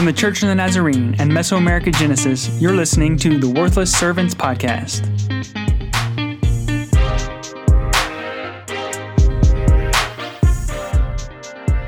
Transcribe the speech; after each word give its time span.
From 0.00 0.06
the 0.06 0.14
Church 0.14 0.42
of 0.42 0.48
the 0.48 0.54
Nazarene 0.54 1.14
and 1.18 1.30
Mesoamerica 1.30 1.94
Genesis, 1.94 2.48
you're 2.58 2.74
listening 2.74 3.18
to 3.18 3.38
the 3.38 3.50
Worthless 3.50 3.92
Servants 3.92 4.34
Podcast. 4.34 5.04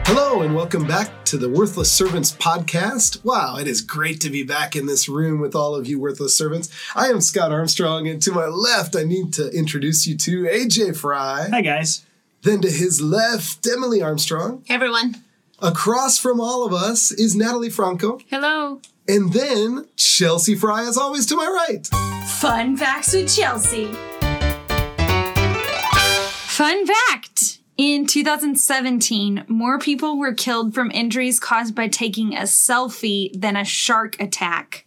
Hello, 0.04 0.42
and 0.42 0.54
welcome 0.54 0.86
back 0.86 1.24
to 1.24 1.38
the 1.38 1.48
Worthless 1.48 1.90
Servants 1.90 2.32
podcast. 2.32 3.24
Wow, 3.24 3.56
it 3.56 3.66
is 3.66 3.80
great 3.80 4.20
to 4.20 4.28
be 4.28 4.42
back 4.42 4.76
in 4.76 4.84
this 4.84 5.08
room 5.08 5.40
with 5.40 5.54
all 5.54 5.74
of 5.74 5.86
you 5.86 5.98
worthless 5.98 6.36
servants. 6.36 6.68
I 6.94 7.06
am 7.06 7.22
Scott 7.22 7.50
Armstrong, 7.50 8.06
and 8.06 8.20
to 8.24 8.32
my 8.32 8.44
left, 8.44 8.94
I 8.94 9.04
need 9.04 9.32
to 9.32 9.48
introduce 9.52 10.06
you 10.06 10.18
to 10.18 10.42
AJ 10.42 10.98
Fry. 10.98 11.48
Hi, 11.50 11.62
guys. 11.62 12.04
Then 12.42 12.60
to 12.60 12.70
his 12.70 13.00
left, 13.00 13.66
Emily 13.66 14.02
Armstrong. 14.02 14.64
Hey 14.66 14.74
everyone. 14.74 15.22
Across 15.62 16.18
from 16.18 16.40
all 16.40 16.66
of 16.66 16.72
us 16.72 17.12
is 17.12 17.36
Natalie 17.36 17.70
Franco. 17.70 18.18
Hello. 18.28 18.80
And 19.06 19.32
then 19.32 19.86
Chelsea 19.94 20.56
Fry, 20.56 20.84
as 20.88 20.98
always, 20.98 21.24
to 21.26 21.36
my 21.36 21.46
right. 21.46 21.86
Fun 22.40 22.76
facts 22.76 23.12
with 23.14 23.32
Chelsea. 23.32 23.86
Fun 26.48 26.84
fact 26.84 27.60
In 27.76 28.06
2017, 28.08 29.44
more 29.46 29.78
people 29.78 30.18
were 30.18 30.34
killed 30.34 30.74
from 30.74 30.90
injuries 30.90 31.38
caused 31.38 31.76
by 31.76 31.86
taking 31.86 32.34
a 32.34 32.42
selfie 32.42 33.30
than 33.40 33.56
a 33.56 33.64
shark 33.64 34.20
attack. 34.20 34.84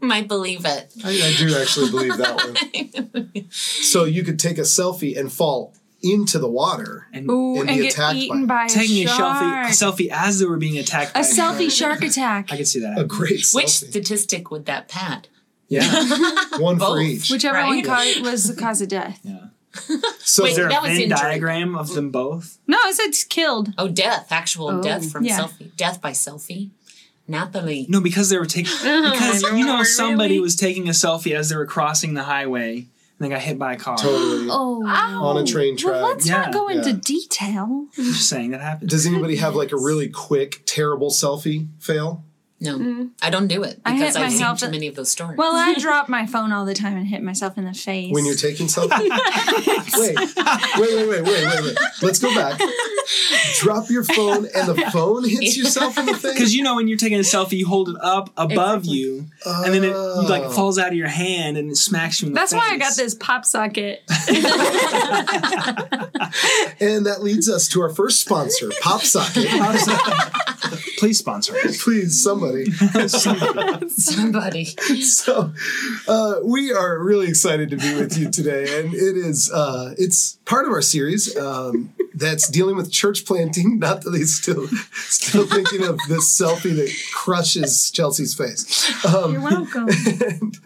Might 0.00 0.28
believe 0.28 0.64
it. 0.64 0.94
I, 1.04 1.10
I 1.10 1.34
do 1.36 1.56
actually 1.60 1.90
believe 1.90 2.16
that 2.18 3.10
one. 3.34 3.50
so 3.50 4.04
you 4.04 4.22
could 4.22 4.38
take 4.38 4.58
a 4.58 4.62
selfie 4.62 5.18
and 5.18 5.32
fall 5.32 5.74
into 6.02 6.38
the 6.38 6.48
water. 6.48 7.06
And 7.12 7.30
Ooh, 7.30 7.60
And 7.60 7.68
and, 7.70 7.78
be 7.78 7.84
get 7.84 7.92
attacked 7.94 8.16
eaten 8.16 8.46
by- 8.46 8.64
by, 8.64 8.68
taking 8.68 9.06
a 9.06 9.10
a 9.10 9.14
shark. 9.14 9.66
selfie, 9.68 10.04
a 10.06 10.06
selfie 10.06 10.08
as 10.10 10.38
they 10.38 10.46
were 10.46 10.56
being 10.56 10.78
attacked. 10.78 11.14
by 11.14 11.20
A 11.20 11.22
selfie 11.22 11.70
shark 11.70 12.02
attack. 12.10 12.52
I 12.52 12.56
could 12.56 12.66
see 12.68 12.80
that. 12.80 12.98
A 12.98 13.04
great 13.04 13.44
Which 13.52 13.66
selfie. 13.66 13.90
statistic 13.90 14.50
would 14.50 14.66
that 14.66 14.88
pad? 14.88 15.28
yeah. 15.68 15.84
one 16.58 16.78
for 16.78 17.00
each. 17.00 17.30
Whichever 17.30 17.54
Right. 17.56 17.66
one 17.66 17.82
ca- 17.84 18.20
was 18.22 18.44
the 18.52 18.60
cause 18.60 18.80
of 18.82 18.88
death. 18.88 19.20
yeah. 19.22 19.46
so 20.18 20.42
Wait, 20.44 20.50
Is 20.50 20.56
there 20.56 20.66
a 20.68 20.80
Venn 20.82 21.08
diagram 21.08 21.74
of 21.76 21.94
them 21.94 22.10
both? 22.10 22.58
No, 22.66 22.76
it 22.84 22.94
said 22.94 23.28
killed. 23.30 23.72
Oh, 23.78 23.88
death. 23.88 24.26
Actual 24.30 24.68
Oh, 24.68 24.82
death 24.82 25.10
from 25.10 25.24
yeah. 25.24 25.38
selfie. 25.40 25.74
Death 25.76 26.00
by 26.02 26.10
selfie. 26.10 26.70
Natalie. 27.28 27.86
No, 27.88 28.00
because 28.00 28.28
they 28.28 28.36
were 28.38 28.44
taking. 28.44 28.72
Because 28.82 29.42
you 29.42 29.64
know 29.64 29.82
somebody 29.82 30.34
really? 30.34 30.40
was 30.40 30.56
taking 30.56 30.88
a 30.88 30.92
selfie 30.92 31.34
as 31.34 31.48
they 31.48 31.56
were 31.56 31.64
crossing 31.66 32.12
the 32.14 32.24
highway 32.24 32.88
and 33.22 33.30
they 33.30 33.34
got 33.34 33.42
hit 33.42 33.58
by 33.58 33.74
a 33.74 33.76
car. 33.76 33.96
totally. 33.96 34.48
Oh, 34.50 34.84
On 34.84 35.36
a 35.38 35.46
train 35.46 35.76
track. 35.76 35.92
Well, 35.94 36.08
let's 36.08 36.26
Yeah. 36.26 36.42
not 36.42 36.52
go 36.52 36.68
into 36.68 36.90
Yeah. 36.90 36.98
detail. 37.04 37.86
I'm 37.96 38.04
just 38.04 38.28
saying 38.28 38.50
that 38.50 38.60
happened. 38.60 38.90
Does 38.90 39.06
anybody 39.06 39.36
have 39.36 39.54
like 39.54 39.70
a 39.72 39.76
really 39.76 40.08
quick, 40.08 40.62
terrible 40.66 41.10
selfie 41.10 41.68
fail? 41.78 42.24
No, 42.62 43.08
I 43.20 43.28
don't 43.30 43.48
do 43.48 43.64
it 43.64 43.76
Mm. 43.78 43.80
I 43.84 43.92
because 43.94 44.14
hit 44.16 44.22
I've 44.22 44.30
seen 44.30 44.40
myself 44.40 44.60
too 44.60 44.70
many 44.70 44.86
of 44.86 44.94
those 44.94 45.10
stories. 45.10 45.36
Well, 45.36 45.52
I 45.54 45.74
drop 45.78 46.08
my 46.08 46.26
phone 46.26 46.52
all 46.52 46.64
the 46.64 46.74
time 46.74 46.96
and 46.96 47.06
hit 47.06 47.22
myself 47.22 47.58
in 47.58 47.64
the 47.64 47.74
face. 47.74 48.12
When 48.14 48.24
you're 48.24 48.36
taking 48.36 48.68
selfies? 48.68 48.90
wait, 49.98 50.16
wait, 50.78 51.08
wait, 51.08 51.08
wait, 51.08 51.22
wait, 51.24 51.44
wait, 51.46 51.62
wait. 51.64 51.76
Let's 52.02 52.18
go 52.20 52.32
back. 52.34 52.60
Drop 53.58 53.90
your 53.90 54.04
phone 54.04 54.46
and 54.54 54.68
the 54.68 54.88
phone 54.92 55.28
hits 55.28 55.56
yourself 55.56 55.98
in 55.98 56.06
the 56.06 56.14
face? 56.14 56.32
Because 56.34 56.54
you 56.54 56.62
know 56.62 56.76
when 56.76 56.86
you're 56.88 56.98
taking 56.98 57.18
a 57.18 57.22
selfie, 57.22 57.54
you 57.58 57.66
hold 57.66 57.88
it 57.88 57.96
up 58.00 58.30
above 58.36 58.80
Exactly. 58.84 58.92
you, 58.98 59.26
and 59.44 59.74
then 59.74 59.82
it 59.84 59.96
like 59.96 60.42
Oh. 60.44 60.50
falls 60.50 60.78
out 60.78 60.88
of 60.88 60.94
your 60.94 61.08
hand 61.08 61.56
and 61.56 61.70
it 61.70 61.76
smacks 61.76 62.22
you 62.22 62.28
in 62.28 62.34
the 62.34 62.40
face. 62.40 62.50
That's 62.52 62.62
face. 62.62 62.70
why 62.70 62.74
I 62.74 62.78
got 62.78 62.96
this 62.96 63.14
pop 63.14 63.44
socket. 63.44 64.02
And 66.80 67.06
that 67.06 67.22
leads 67.22 67.48
us 67.48 67.68
to 67.68 67.80
our 67.82 67.90
first 67.90 68.20
sponsor, 68.20 68.70
Pop 68.80 69.02
Socket. 69.02 69.48
Please 71.02 71.18
sponsor 71.18 71.56
us. 71.56 71.82
Please, 71.82 72.22
somebody. 72.22 72.70
Somebody. 73.88 74.66
so 74.66 75.52
uh, 76.06 76.34
we 76.44 76.72
are 76.72 77.02
really 77.02 77.26
excited 77.26 77.70
to 77.70 77.76
be 77.76 77.96
with 77.96 78.16
you 78.16 78.30
today 78.30 78.78
and 78.78 78.94
it 78.94 79.16
is 79.16 79.50
uh, 79.50 79.96
it's 79.98 80.34
part 80.44 80.64
of 80.64 80.70
our 80.70 80.80
series 80.80 81.36
um, 81.36 81.92
that's 82.14 82.48
dealing 82.48 82.76
with 82.76 82.92
church 82.92 83.26
planting 83.26 83.80
not 83.80 84.02
that 84.02 84.14
he's 84.14 84.40
still 84.40 84.68
still 84.92 85.44
thinking 85.44 85.82
of 85.82 85.98
this 86.08 86.40
selfie 86.40 86.76
that 86.76 86.94
crushes 87.12 87.90
chelsea's 87.90 88.32
face 88.36 89.04
um, 89.04 89.32
You're 89.32 89.42
welcome. 89.42 89.88
and, 90.20 90.58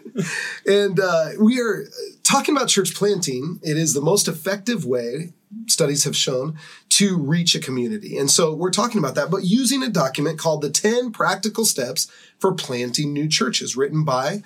and 0.67 0.99
uh, 0.99 1.29
we 1.39 1.59
are 1.59 1.85
talking 2.23 2.55
about 2.55 2.67
church 2.67 2.93
planting. 2.93 3.59
It 3.63 3.77
is 3.77 3.93
the 3.93 4.01
most 4.01 4.27
effective 4.27 4.85
way, 4.85 5.33
studies 5.67 6.03
have 6.03 6.15
shown, 6.15 6.57
to 6.89 7.17
reach 7.17 7.55
a 7.55 7.59
community. 7.59 8.17
And 8.17 8.31
so 8.31 8.53
we're 8.53 8.71
talking 8.71 8.99
about 8.99 9.15
that, 9.15 9.29
but 9.29 9.43
using 9.43 9.83
a 9.83 9.89
document 9.89 10.39
called 10.39 10.61
The 10.61 10.69
10 10.69 11.11
Practical 11.11 11.65
Steps 11.65 12.11
for 12.39 12.53
Planting 12.53 13.13
New 13.13 13.27
Churches, 13.27 13.75
written 13.75 14.03
by 14.03 14.43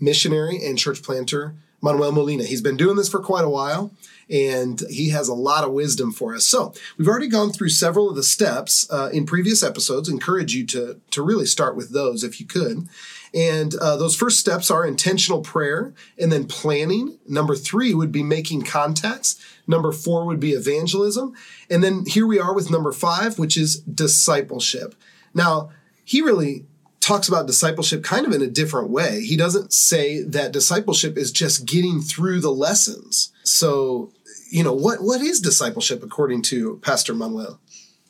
missionary 0.00 0.64
and 0.64 0.78
church 0.78 1.02
planter 1.02 1.54
Manuel 1.80 2.12
Molina. 2.12 2.44
He's 2.44 2.62
been 2.62 2.76
doing 2.76 2.96
this 2.96 3.08
for 3.08 3.20
quite 3.20 3.44
a 3.44 3.48
while. 3.48 3.92
And 4.30 4.80
he 4.88 5.10
has 5.10 5.28
a 5.28 5.34
lot 5.34 5.64
of 5.64 5.72
wisdom 5.72 6.10
for 6.10 6.34
us. 6.34 6.46
So 6.46 6.72
we've 6.96 7.06
already 7.06 7.28
gone 7.28 7.52
through 7.52 7.68
several 7.68 8.08
of 8.08 8.16
the 8.16 8.22
steps 8.22 8.90
uh, 8.90 9.10
in 9.12 9.26
previous 9.26 9.62
episodes. 9.62 10.08
Encourage 10.08 10.54
you 10.54 10.64
to 10.68 10.98
to 11.10 11.22
really 11.22 11.44
start 11.44 11.76
with 11.76 11.90
those 11.90 12.24
if 12.24 12.40
you 12.40 12.46
could. 12.46 12.88
And 13.34 13.74
uh, 13.74 13.96
those 13.96 14.14
first 14.14 14.38
steps 14.38 14.70
are 14.70 14.86
intentional 14.86 15.40
prayer 15.40 15.92
and 16.16 16.30
then 16.30 16.46
planning. 16.46 17.18
Number 17.26 17.56
three 17.56 17.92
would 17.92 18.12
be 18.12 18.22
making 18.22 18.62
contacts. 18.62 19.44
Number 19.66 19.90
four 19.90 20.24
would 20.24 20.38
be 20.38 20.52
evangelism. 20.52 21.34
And 21.68 21.82
then 21.82 22.04
here 22.06 22.26
we 22.26 22.38
are 22.38 22.54
with 22.54 22.70
number 22.70 22.92
five, 22.92 23.38
which 23.38 23.56
is 23.56 23.80
discipleship. 23.80 24.94
Now, 25.34 25.70
he 26.04 26.20
really 26.20 26.66
talks 27.00 27.28
about 27.28 27.46
discipleship 27.46 28.02
kind 28.04 28.24
of 28.24 28.32
in 28.32 28.40
a 28.40 28.46
different 28.46 28.88
way. 28.88 29.22
He 29.22 29.36
doesn't 29.36 29.72
say 29.72 30.22
that 30.22 30.52
discipleship 30.52 31.18
is 31.18 31.32
just 31.32 31.66
getting 31.66 32.00
through 32.00 32.40
the 32.40 32.52
lessons. 32.52 33.32
So, 33.42 34.12
you 34.50 34.62
know, 34.62 34.72
what, 34.72 35.02
what 35.02 35.20
is 35.20 35.40
discipleship 35.40 36.02
according 36.02 36.42
to 36.42 36.78
Pastor 36.82 37.14
Manuel? 37.14 37.58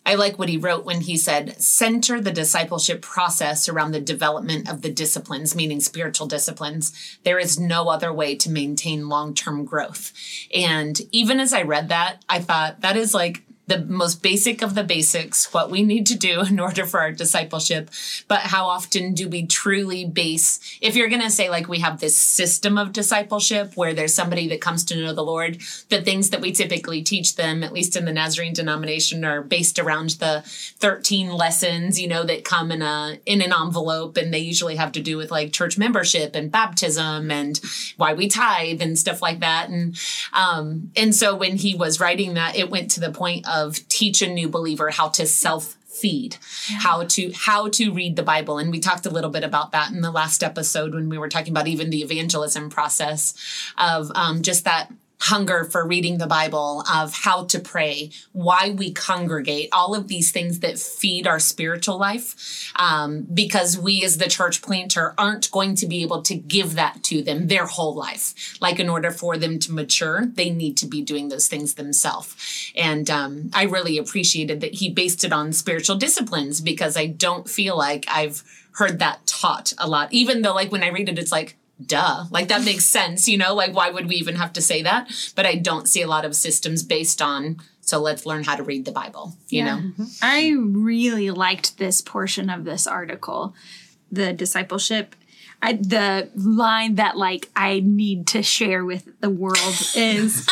I 0.07 0.17
like 0.17 0.39
what 0.39 0.49
he 0.49 0.59
wrote 0.59 0.85
when 0.85 1.01
he 1.03 1.17
said, 1.17 1.61
center 1.61 2.21
the 2.21 2.31
discipleship 2.31 3.01
process 3.01 3.69
around 3.69 3.93
the 3.93 4.01
development 4.01 4.69
of 4.69 4.83
the 4.83 4.91
disciplines, 4.91 5.55
meaning 5.55 5.81
spiritual 5.81 6.27
disciplines. 6.27 6.93
There 7.25 7.39
is 7.39 7.59
no 7.59 7.89
other 7.89 8.13
way 8.13 8.37
to 8.37 8.51
maintain 8.51 9.09
long 9.09 9.35
term 9.35 9.65
growth. 9.65 10.13
And 10.55 11.01
even 11.11 11.41
as 11.41 11.55
I 11.55 11.63
read 11.63 11.89
that, 11.89 12.23
I 12.29 12.41
thought 12.41 12.83
that 12.83 12.97
is 12.97 13.15
like 13.15 13.43
the 13.67 13.79
most 13.79 14.23
basic 14.23 14.63
of 14.63 14.75
the 14.75 14.85
basics, 14.85 15.53
what 15.55 15.71
we 15.71 15.83
need 15.83 16.07
to 16.07 16.19
do 16.19 16.41
in 16.49 16.61
order 16.61 16.85
for 16.85 17.01
our 17.01 17.13
discipleship. 17.13 17.91
But 18.29 18.41
how 18.41 18.67
often 18.67 19.15
do 19.15 19.29
we 19.29 19.47
truly 19.47 20.05
base, 20.05 20.79
if 20.81 20.97
you're 20.97 21.09
going 21.09 21.23
to 21.23 21.31
say 21.31 21.49
like 21.49 21.69
we 21.69 21.79
have 21.81 22.01
this 22.01 22.17
system 22.17 22.77
of 22.77 22.93
discipleship 22.93 23.73
where 23.75 23.95
there's 23.95 24.15
somebody 24.15 24.49
that 24.49 24.61
comes 24.61 24.85
to 24.85 24.97
know 24.97 25.13
the 25.13 25.25
Lord, 25.25 25.59
the 25.89 26.03
things 26.03 26.31
that 26.31 26.41
we 26.41 26.53
typically 26.53 27.03
teach 27.03 27.37
them, 27.37 27.63
at 27.63 27.73
least 27.73 27.97
in 27.97 28.05
the 28.05 28.13
Nazarene 28.13 28.53
denomination, 28.53 29.25
are 29.25 29.43
based 29.43 29.79
around 29.79 30.11
the 30.11 30.43
13 30.45 31.33
lessons, 31.33 32.01
you 32.01 32.09
know, 32.09 32.23
that 32.25 32.45
come 32.45 32.71
in 32.71 32.83
a, 32.83 33.19
in 33.25 33.41
an 33.41 33.53
envelope. 33.53 34.17
And 34.17 34.33
they 34.33 34.41
usually 34.41 34.77
have 34.77 34.93
to 34.93 35.01
do 35.01 35.17
with 35.17 35.31
like 35.31 35.53
church 35.53 35.79
membership 35.79 36.35
and 36.35 36.53
baptism 36.53 37.31
and 37.31 37.61
why 37.97 38.13
we 38.13 38.29
tithe 38.29 38.83
and 38.83 38.99
stuff 38.99 39.23
like 39.23 39.41
that. 39.41 39.71
And, 39.71 39.97
um, 40.33 40.91
and 40.97 41.15
so 41.15 41.35
when 41.35 41.57
he 41.57 41.75
was 41.75 42.01
writing 42.01 42.35
that, 42.35 42.57
it 42.57 42.71
went 42.71 42.91
to 42.93 43.01
the 43.01 43.11
point 43.11 43.47
of 43.49 43.54
teach 43.89 44.23
a 44.23 44.29
new 44.29 44.49
believer 44.49 44.91
how 44.91 45.09
to 45.09 45.27
self 45.27 45.77
feed 45.95 46.37
how 46.79 47.05
to 47.05 47.31
how 47.33 47.69
to 47.69 47.93
read 47.93 48.17
the 48.17 48.23
bible. 48.23 48.59
And 48.59 48.71
we 48.73 48.81
talked 48.81 49.07
a 49.07 49.11
little 49.11 49.31
bit 49.31 49.45
about 49.45 49.71
that 49.73 49.93
in 49.93 50.01
the 50.01 50.11
last 50.11 50.43
episode 50.43 50.93
when 50.93 51.09
we 51.09 51.19
were 51.19 51.29
talking 51.29 51.53
about 51.53 51.69
even 51.69 51.91
the 51.91 52.03
evangelism 52.03 52.69
process 52.69 53.33
of 53.79 54.11
um, 54.17 54.43
just 54.43 54.65
that 54.65 54.91
hunger 55.21 55.65
for 55.65 55.87
reading 55.87 56.19
the 56.19 56.27
bible 56.27 56.85
of 56.93 57.15
how 57.15 57.45
to 57.45 57.59
pray 57.59 58.11
why 58.33 58.75
we 58.77 58.93
congregate 58.93 59.69
all 59.73 59.95
of 59.95 60.09
these 60.09 60.31
things 60.31 60.61
that 60.61 60.79
feed 60.79 61.27
our 61.27 61.39
spiritual 61.39 61.99
life 61.99 62.73
um, 62.77 63.27
because 63.33 63.79
we 63.79 64.05
as 64.05 64.19
the 64.19 64.29
church 64.29 64.63
planter 64.63 65.15
aren't 65.17 65.51
going 65.51 65.75
to 65.75 65.87
be 65.87 66.03
able 66.03 66.23
to 66.23 66.35
give 66.35 66.75
that 66.75 67.03
to 67.03 67.23
them 67.23 67.47
their 67.47 67.67
whole 67.67 67.95
life. 67.95 68.57
Like 68.61 68.81
in 68.81 68.89
order 68.89 69.11
for 69.11 69.37
them 69.37 69.59
to 69.61 69.73
mature 69.73 70.27
they 70.27 70.51
need 70.51 70.77
to 70.79 70.87
be 70.87 71.03
doing 71.03 71.29
those 71.29 71.49
things 71.49 71.75
themselves. 71.75 72.73
And 72.77 73.09
um, 73.11 73.51
i 73.55 73.65
really 73.65 73.99
appreciated 73.99 74.61
that 74.61 74.75
he 74.75 74.91
based 74.91 75.25
it 75.25 75.33
on 75.33 75.53
spiritual 75.53 75.97
disciplines 75.97 76.61
because 76.61 76.97
i 76.97 77.07
don't 77.07 77.49
feel 77.49 77.77
like 77.77 78.05
i've 78.09 78.43
heard 78.73 78.99
that 78.99 79.25
taught 79.27 79.73
a 79.79 79.89
lot. 79.89 80.13
Even 80.13 80.43
though 80.43 80.55
like 80.55 80.73
when 80.73 80.83
i 80.83 80.89
read 80.89 81.09
it 81.09 81.19
it's 81.19 81.33
like 81.33 81.57
duh. 81.85 82.25
Like 82.31 82.49
that 82.49 82.65
makes 82.65 82.85
sense 82.85 83.29
you 83.29 83.39
know? 83.39 83.55
Like 83.55 83.75
why 83.75 83.91
would 83.91 84.09
we 84.09 84.17
even 84.17 84.37
have 84.37 84.53
to 84.55 84.63
say 84.63 84.83
that? 84.83 85.11
But 85.35 85.47
i 85.47 85.55
don't 85.55 85.89
see 85.89 86.03
a 86.03 86.07
lot 86.07 86.25
of 86.25 86.37
systems 86.37 86.83
based 86.83 87.21
on 87.21 87.61
so 87.81 88.01
let's 88.01 88.25
learn 88.25 88.45
how 88.45 88.57
to 88.57 88.63
read 88.63 88.85
the 88.85 88.93
bible 88.93 89.37
you 89.49 89.65
know? 89.65 89.77
Mm-hmm. 89.77 90.05
I 90.23 90.55
really 90.59 91.31
liked 91.31 91.79
this 91.79 92.01
portion 92.01 92.51
of 92.51 92.65
this 92.65 92.87
article, 92.87 93.55
the 94.11 94.33
discipleship. 94.33 95.15
I, 95.63 95.75
the 95.75 96.31
line 96.35 96.97
that 96.97 97.17
like 97.17 97.51
I 97.57 97.81
need 97.81 98.27
to 98.29 98.43
share 98.43 98.85
with 98.85 99.09
the 99.21 99.31
world 99.31 99.57
is 99.97 100.47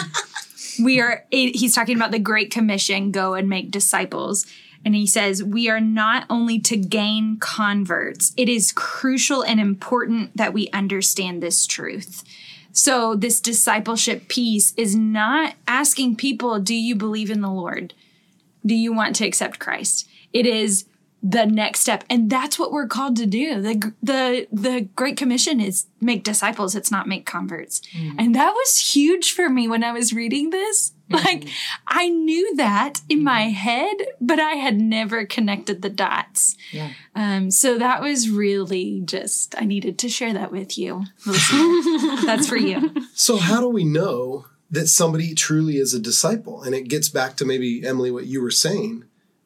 we 0.82 1.00
are 1.00 1.24
he's 1.30 1.74
talking 1.74 1.96
about 1.96 2.10
the 2.10 2.18
great 2.18 2.50
commission 2.50 3.10
go 3.12 3.34
and 3.34 3.48
make 3.48 3.70
disciples 3.70 4.46
And 4.84 4.94
he 4.94 5.06
says, 5.06 5.42
We 5.42 5.68
are 5.68 5.80
not 5.80 6.24
only 6.28 6.58
to 6.60 6.76
gain 6.76 7.38
converts, 7.38 8.32
it 8.36 8.48
is 8.48 8.72
crucial 8.72 9.42
and 9.42 9.60
important 9.60 10.36
that 10.36 10.52
we 10.52 10.68
understand 10.70 11.42
this 11.42 11.66
truth. 11.66 12.24
So, 12.72 13.14
this 13.14 13.40
discipleship 13.40 14.28
piece 14.28 14.72
is 14.76 14.96
not 14.96 15.54
asking 15.68 16.16
people, 16.16 16.58
Do 16.58 16.74
you 16.74 16.94
believe 16.94 17.30
in 17.30 17.40
the 17.40 17.50
Lord? 17.50 17.94
Do 18.64 18.74
you 18.74 18.92
want 18.92 19.16
to 19.16 19.26
accept 19.26 19.58
Christ? 19.58 20.08
It 20.32 20.46
is 20.46 20.86
the 21.22 21.46
next 21.46 21.80
step 21.80 22.02
and 22.10 22.28
that's 22.28 22.58
what 22.58 22.72
we're 22.72 22.86
called 22.88 23.16
to 23.16 23.26
do 23.26 23.60
the 23.60 23.92
the 24.02 24.48
the 24.50 24.88
great 24.96 25.16
commission 25.16 25.60
is 25.60 25.86
make 26.00 26.24
disciples 26.24 26.74
it's 26.74 26.90
not 26.90 27.06
make 27.06 27.24
converts 27.24 27.80
mm. 27.96 28.12
and 28.18 28.34
that 28.34 28.50
was 28.50 28.92
huge 28.92 29.30
for 29.30 29.48
me 29.48 29.68
when 29.68 29.84
i 29.84 29.92
was 29.92 30.12
reading 30.12 30.50
this. 30.50 30.92
like 31.24 31.48
i 31.86 32.08
knew 32.08 32.56
that 32.56 33.00
in 33.08 33.22
my 33.22 33.42
head 33.42 33.96
but 34.20 34.38
i 34.38 34.52
had 34.52 34.80
never 34.80 35.24
connected 35.24 35.82
the 35.82 35.90
dots 35.90 36.56
yeah. 36.70 36.90
um 37.14 37.50
so 37.50 37.78
that 37.78 38.00
was 38.00 38.30
really 38.30 39.02
just 39.04 39.54
i 39.58 39.64
needed 39.64 39.98
to 39.98 40.08
share 40.08 40.32
that 40.32 40.52
with 40.52 40.76
you 40.78 41.04
that's 42.24 42.48
for 42.48 42.56
you 42.56 42.94
so 43.14 43.36
how 43.36 43.60
do 43.60 43.68
we 43.68 43.84
know 43.84 44.46
that 44.70 44.86
somebody 44.86 45.34
truly 45.34 45.76
is 45.76 45.92
a 45.92 46.00
disciple 46.00 46.62
and 46.62 46.74
it 46.74 46.88
gets 46.88 47.08
back 47.08 47.36
to 47.36 47.44
maybe 47.44 47.84
emily 47.86 48.10
what 48.10 48.26
you 48.26 48.42
were 48.42 48.50
saying 48.50 49.04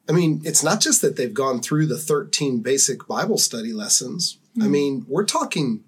I 0.09 0.13
mean, 0.13 0.41
it's 0.45 0.63
not 0.63 0.79
just 0.79 1.01
that 1.01 1.17
they've 1.17 1.33
gone 1.33 1.61
through 1.61 1.87
the 1.87 1.97
13 1.97 2.61
basic 2.61 3.07
Bible 3.07 3.37
study 3.37 3.73
lessons. 3.73 4.37
Mm-hmm. 4.51 4.63
I 4.63 4.67
mean, 4.67 5.05
we're 5.07 5.25
talking 5.25 5.83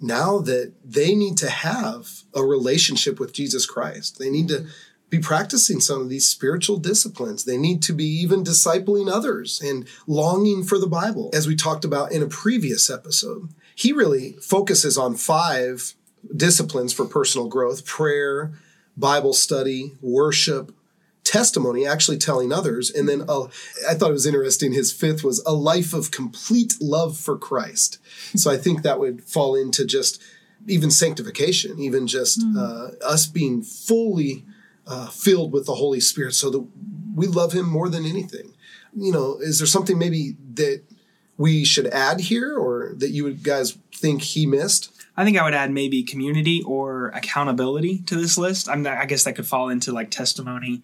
now 0.00 0.38
that 0.38 0.72
they 0.84 1.14
need 1.14 1.36
to 1.38 1.50
have 1.50 2.22
a 2.34 2.42
relationship 2.42 3.18
with 3.18 3.32
Jesus 3.32 3.66
Christ. 3.66 4.18
They 4.18 4.30
need 4.30 4.48
to 4.48 4.66
be 5.10 5.18
practicing 5.18 5.80
some 5.80 6.00
of 6.00 6.08
these 6.08 6.28
spiritual 6.28 6.78
disciplines. 6.78 7.44
They 7.44 7.58
need 7.58 7.82
to 7.82 7.92
be 7.92 8.04
even 8.04 8.44
discipling 8.44 9.10
others 9.12 9.60
and 9.60 9.86
longing 10.06 10.62
for 10.62 10.78
the 10.78 10.86
Bible. 10.86 11.30
As 11.34 11.48
we 11.48 11.56
talked 11.56 11.84
about 11.84 12.12
in 12.12 12.22
a 12.22 12.28
previous 12.28 12.88
episode, 12.88 13.50
he 13.74 13.92
really 13.92 14.32
focuses 14.40 14.96
on 14.96 15.16
five 15.16 15.94
disciplines 16.36 16.92
for 16.92 17.04
personal 17.04 17.48
growth 17.48 17.84
prayer, 17.84 18.52
Bible 18.96 19.32
study, 19.32 19.92
worship, 20.00 20.72
testimony, 21.24 21.86
actually 21.86 22.18
telling 22.18 22.52
others. 22.52 22.90
And 22.90 23.08
then 23.08 23.22
uh, 23.28 23.44
I 23.88 23.94
thought 23.94 24.10
it 24.10 24.14
was 24.14 24.26
interesting. 24.26 24.72
His 24.72 24.92
fifth 24.92 25.24
was 25.24 25.42
a 25.44 25.52
life 25.52 25.92
of 25.92 26.10
complete 26.10 26.74
love 26.80 27.16
for 27.16 27.36
Christ. 27.36 27.98
So 28.36 28.50
I 28.50 28.56
think 28.56 28.82
that 28.82 29.00
would 29.00 29.24
fall 29.24 29.54
into 29.54 29.84
just 29.84 30.22
even 30.66 30.90
sanctification, 30.90 31.78
even 31.78 32.06
just 32.06 32.40
mm. 32.40 32.56
uh, 32.56 33.04
us 33.04 33.26
being 33.26 33.62
fully 33.62 34.44
uh, 34.86 35.08
filled 35.08 35.52
with 35.52 35.66
the 35.66 35.74
Holy 35.74 36.00
Spirit 36.00 36.34
so 36.34 36.50
that 36.50 36.66
we 37.14 37.26
love 37.26 37.52
Him 37.52 37.66
more 37.66 37.88
than 37.88 38.04
anything. 38.04 38.54
You 38.96 39.12
know, 39.12 39.38
is 39.40 39.58
there 39.58 39.66
something 39.66 39.98
maybe 39.98 40.36
that 40.54 40.82
we 41.36 41.64
should 41.64 41.86
add 41.86 42.20
here 42.20 42.56
or 42.56 42.92
that 42.96 43.10
you 43.10 43.32
guys 43.32 43.78
think 43.94 44.22
he 44.22 44.46
missed? 44.46 44.92
I 45.16 45.24
think 45.24 45.38
I 45.38 45.44
would 45.44 45.54
add 45.54 45.70
maybe 45.70 46.02
community 46.02 46.62
or 46.62 47.08
accountability 47.08 47.98
to 48.06 48.16
this 48.16 48.36
list. 48.36 48.68
I'm, 48.68 48.86
I 48.86 49.06
guess 49.06 49.24
that 49.24 49.36
could 49.36 49.46
fall 49.46 49.68
into 49.68 49.92
like 49.92 50.10
testimony 50.10 50.82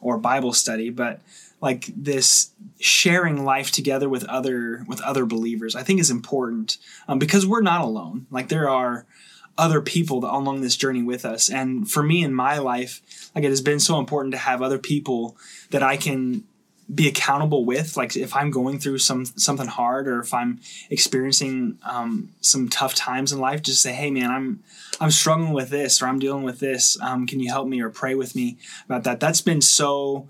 or 0.00 0.18
Bible 0.18 0.52
study, 0.52 0.90
but 0.90 1.20
like 1.60 1.90
this 1.96 2.50
sharing 2.78 3.44
life 3.44 3.70
together 3.70 4.08
with 4.08 4.24
other 4.24 4.84
with 4.86 5.00
other 5.00 5.24
believers, 5.24 5.74
I 5.74 5.82
think 5.82 6.00
is 6.00 6.10
important 6.10 6.76
um, 7.08 7.18
because 7.18 7.46
we're 7.46 7.62
not 7.62 7.80
alone. 7.80 8.26
Like 8.30 8.48
there 8.48 8.68
are 8.68 9.06
other 9.56 9.80
people 9.80 10.18
along 10.24 10.60
this 10.60 10.76
journey 10.76 11.02
with 11.02 11.24
us, 11.24 11.48
and 11.48 11.90
for 11.90 12.02
me 12.02 12.22
in 12.22 12.34
my 12.34 12.58
life, 12.58 13.00
like 13.34 13.44
it 13.44 13.50
has 13.50 13.60
been 13.60 13.80
so 13.80 13.98
important 13.98 14.32
to 14.32 14.38
have 14.38 14.62
other 14.62 14.78
people 14.78 15.36
that 15.70 15.82
I 15.82 15.96
can 15.96 16.44
be 16.92 17.08
accountable 17.08 17.64
with. 17.64 17.96
Like 17.96 18.16
if 18.16 18.34
i'm 18.36 18.50
going 18.50 18.78
through 18.78 18.98
some 18.98 19.24
something 19.24 19.66
hard 19.66 20.06
or 20.06 20.20
if 20.20 20.34
i'm 20.34 20.60
experiencing 20.90 21.78
um, 21.82 22.30
some 22.40 22.68
tough 22.68 22.94
times 22.94 23.32
in 23.32 23.38
life 23.38 23.62
just 23.62 23.80
say 23.80 23.92
hey 23.92 24.10
man 24.10 24.30
i'm 24.30 24.62
i'm 25.00 25.10
struggling 25.10 25.52
with 25.52 25.70
this 25.70 26.02
or 26.02 26.06
i'm 26.06 26.18
dealing 26.18 26.42
with 26.42 26.60
this. 26.60 27.00
Um, 27.00 27.26
can 27.26 27.40
you 27.40 27.50
help 27.50 27.68
me 27.68 27.80
or 27.80 27.90
pray 27.90 28.14
with 28.14 28.34
me 28.34 28.58
about 28.86 29.04
that? 29.04 29.20
That's 29.20 29.40
been 29.40 29.62
so 29.62 30.28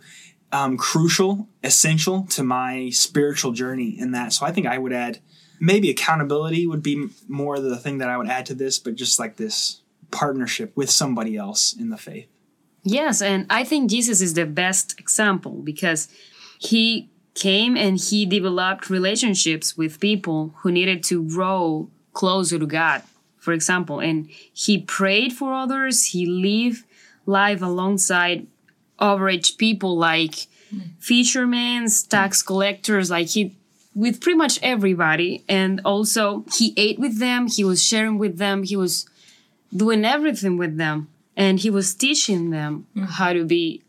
um, 0.52 0.76
crucial 0.76 1.48
essential 1.64 2.24
to 2.30 2.44
my 2.44 2.90
spiritual 2.90 3.52
journey 3.52 3.98
in 3.98 4.12
that. 4.12 4.32
So 4.32 4.46
i 4.46 4.52
think 4.52 4.66
i 4.66 4.78
would 4.78 4.92
add 4.92 5.18
maybe 5.64 5.90
accountability 5.90 6.66
would 6.66 6.82
be 6.82 7.08
more 7.28 7.58
the 7.58 7.76
thing 7.76 7.98
that 7.98 8.08
i 8.08 8.16
would 8.16 8.28
add 8.28 8.46
to 8.46 8.54
this 8.54 8.78
but 8.78 8.94
just 8.94 9.18
like 9.18 9.36
this 9.36 9.80
partnership 10.10 10.76
with 10.76 10.90
somebody 10.90 11.36
else 11.36 11.72
in 11.72 11.90
the 11.90 11.96
faith 11.96 12.28
Yes, 12.84 13.22
and 13.22 13.46
I 13.48 13.64
think 13.64 13.90
Jesus 13.90 14.20
is 14.20 14.34
the 14.34 14.44
best 14.44 15.00
example 15.00 15.62
because 15.64 16.06
he 16.58 17.08
came 17.34 17.76
and 17.76 17.98
he 17.98 18.26
developed 18.26 18.90
relationships 18.90 19.76
with 19.76 19.98
people 19.98 20.54
who 20.58 20.70
needed 20.70 21.02
to 21.04 21.24
grow 21.24 21.88
closer 22.12 22.58
to 22.58 22.66
God, 22.66 23.02
for 23.38 23.54
example. 23.54 24.00
And 24.00 24.28
he 24.52 24.82
prayed 24.82 25.32
for 25.32 25.54
others, 25.54 26.08
he 26.08 26.26
lived 26.26 26.84
life 27.24 27.62
alongside 27.62 28.46
average 29.00 29.56
people 29.56 29.96
like 29.96 30.46
fishermen, 30.98 31.86
tax 32.10 32.42
collectors, 32.42 33.10
like 33.10 33.28
he 33.28 33.56
with 33.94 34.20
pretty 34.20 34.36
much 34.36 34.58
everybody. 34.62 35.44
And 35.48 35.80
also 35.84 36.44
he 36.52 36.74
ate 36.76 36.98
with 36.98 37.18
them, 37.18 37.46
he 37.46 37.64
was 37.64 37.82
sharing 37.82 38.18
with 38.18 38.38
them, 38.38 38.62
he 38.62 38.76
was 38.76 39.06
doing 39.74 40.04
everything 40.04 40.56
with 40.56 40.76
them. 40.76 41.08
And 41.36 41.58
he 41.58 41.70
was 41.70 41.94
teaching 41.94 42.50
them 42.50 42.86
mm. 42.94 43.08
how 43.08 43.32
to 43.32 43.44
be 43.44 43.82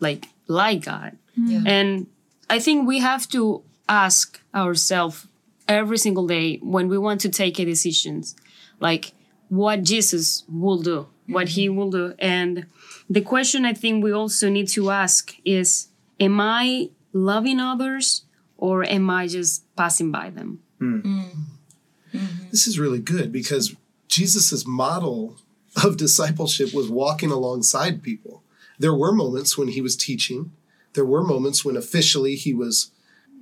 like 0.00 0.26
like 0.48 0.84
God. 0.84 1.16
Yeah. 1.36 1.62
And 1.64 2.08
I 2.48 2.58
think 2.58 2.86
we 2.86 2.98
have 2.98 3.28
to 3.28 3.62
ask 3.88 4.40
ourselves 4.52 5.26
every 5.68 5.98
single 5.98 6.26
day 6.26 6.56
when 6.56 6.88
we 6.88 6.98
want 6.98 7.20
to 7.20 7.28
take 7.28 7.60
a 7.60 7.64
decisions, 7.64 8.34
like 8.80 9.12
what 9.48 9.84
Jesus 9.84 10.42
will 10.48 10.82
do, 10.82 11.06
what 11.28 11.46
mm-hmm. 11.46 11.54
he 11.54 11.68
will 11.68 11.90
do. 11.90 12.14
And 12.18 12.66
the 13.08 13.20
question 13.20 13.64
I 13.64 13.72
think 13.72 14.02
we 14.02 14.12
also 14.12 14.48
need 14.48 14.68
to 14.68 14.90
ask 14.90 15.34
is, 15.44 15.88
am 16.18 16.40
I 16.40 16.90
loving 17.12 17.60
others 17.60 18.22
or 18.60 18.84
am 18.84 19.10
I 19.10 19.26
just 19.26 19.64
passing 19.74 20.12
by 20.12 20.30
them? 20.30 20.60
Mm. 20.80 21.02
Mm-hmm. 21.02 22.48
This 22.50 22.66
is 22.66 22.78
really 22.78 23.00
good 23.00 23.32
because 23.32 23.74
Jesus's 24.08 24.66
model 24.66 25.36
of 25.82 25.96
discipleship 25.96 26.74
was 26.74 26.90
walking 26.90 27.30
alongside 27.30 28.02
people. 28.02 28.42
There 28.78 28.94
were 28.94 29.12
moments 29.12 29.56
when 29.56 29.68
he 29.68 29.80
was 29.80 29.96
teaching, 29.96 30.52
there 30.94 31.04
were 31.04 31.22
moments 31.22 31.64
when 31.64 31.76
officially 31.76 32.34
he 32.34 32.52
was 32.52 32.90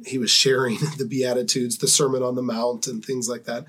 he 0.07 0.19
was 0.19 0.31
sharing 0.31 0.79
the 0.99 1.07
beatitudes 1.07 1.79
the 1.79 1.89
sermon 1.89 2.23
on 2.23 2.35
the 2.35 2.43
mount 2.43 2.87
and 2.87 3.05
things 3.05 3.29
like 3.29 3.45
that 3.45 3.65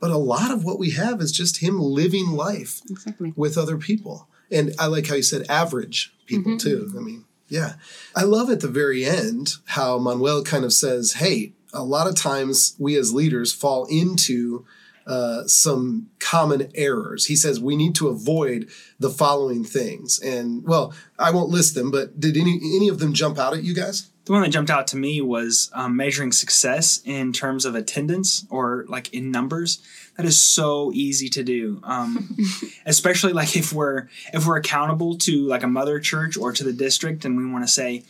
but 0.00 0.10
a 0.10 0.18
lot 0.18 0.50
of 0.50 0.64
what 0.64 0.78
we 0.78 0.90
have 0.90 1.20
is 1.20 1.32
just 1.32 1.62
him 1.62 1.80
living 1.80 2.30
life 2.30 2.80
exactly. 2.88 3.32
with 3.36 3.58
other 3.58 3.76
people 3.76 4.28
and 4.50 4.72
i 4.78 4.86
like 4.86 5.06
how 5.08 5.14
you 5.14 5.22
said 5.22 5.44
average 5.48 6.14
people 6.26 6.52
mm-hmm. 6.52 6.68
too 6.68 6.92
i 6.96 7.00
mean 7.00 7.24
yeah 7.52 7.74
i 8.16 8.22
love 8.22 8.50
at 8.50 8.60
the 8.60 8.68
very 8.68 9.04
end 9.04 9.54
how 9.66 9.98
manuel 9.98 10.42
kind 10.42 10.64
of 10.64 10.72
says 10.72 11.14
hey 11.14 11.52
a 11.72 11.84
lot 11.84 12.06
of 12.06 12.14
times 12.14 12.74
we 12.78 12.96
as 12.96 13.14
leaders 13.14 13.52
fall 13.52 13.86
into 13.86 14.64
uh, 15.06 15.46
some 15.46 16.08
common 16.20 16.70
errors. 16.74 17.26
He 17.26 17.34
says 17.34 17.58
we 17.58 17.74
need 17.74 17.94
to 17.96 18.08
avoid 18.08 18.70
the 19.00 19.10
following 19.10 19.64
things, 19.64 20.20
and 20.20 20.62
well, 20.64 20.94
I 21.18 21.32
won't 21.32 21.50
list 21.50 21.74
them, 21.74 21.90
but 21.90 22.20
did 22.20 22.36
any 22.36 22.60
any 22.76 22.88
of 22.88 23.00
them 23.00 23.12
jump 23.12 23.36
out 23.36 23.54
at 23.54 23.64
you 23.64 23.74
guys? 23.74 24.11
The 24.24 24.32
one 24.32 24.42
that 24.42 24.50
jumped 24.50 24.70
out 24.70 24.86
to 24.88 24.96
me 24.96 25.20
was 25.20 25.68
um, 25.72 25.96
measuring 25.96 26.30
success 26.30 27.00
in 27.04 27.32
terms 27.32 27.64
of 27.64 27.74
attendance 27.74 28.46
or 28.50 28.84
like 28.88 29.12
in 29.12 29.32
numbers. 29.32 29.82
That 30.16 30.26
is 30.26 30.40
so 30.40 30.92
easy 30.94 31.28
to 31.30 31.42
do, 31.42 31.80
um, 31.82 32.36
especially 32.86 33.32
like 33.32 33.56
if 33.56 33.72
we're 33.72 34.08
if 34.32 34.46
we're 34.46 34.58
accountable 34.58 35.18
to 35.18 35.46
like 35.48 35.64
a 35.64 35.68
mother 35.68 35.98
church 35.98 36.36
or 36.36 36.52
to 36.52 36.62
the 36.62 36.72
district, 36.72 37.24
and 37.24 37.36
we 37.36 37.50
want 37.50 37.64
to 37.64 37.72
say, 37.72 38.04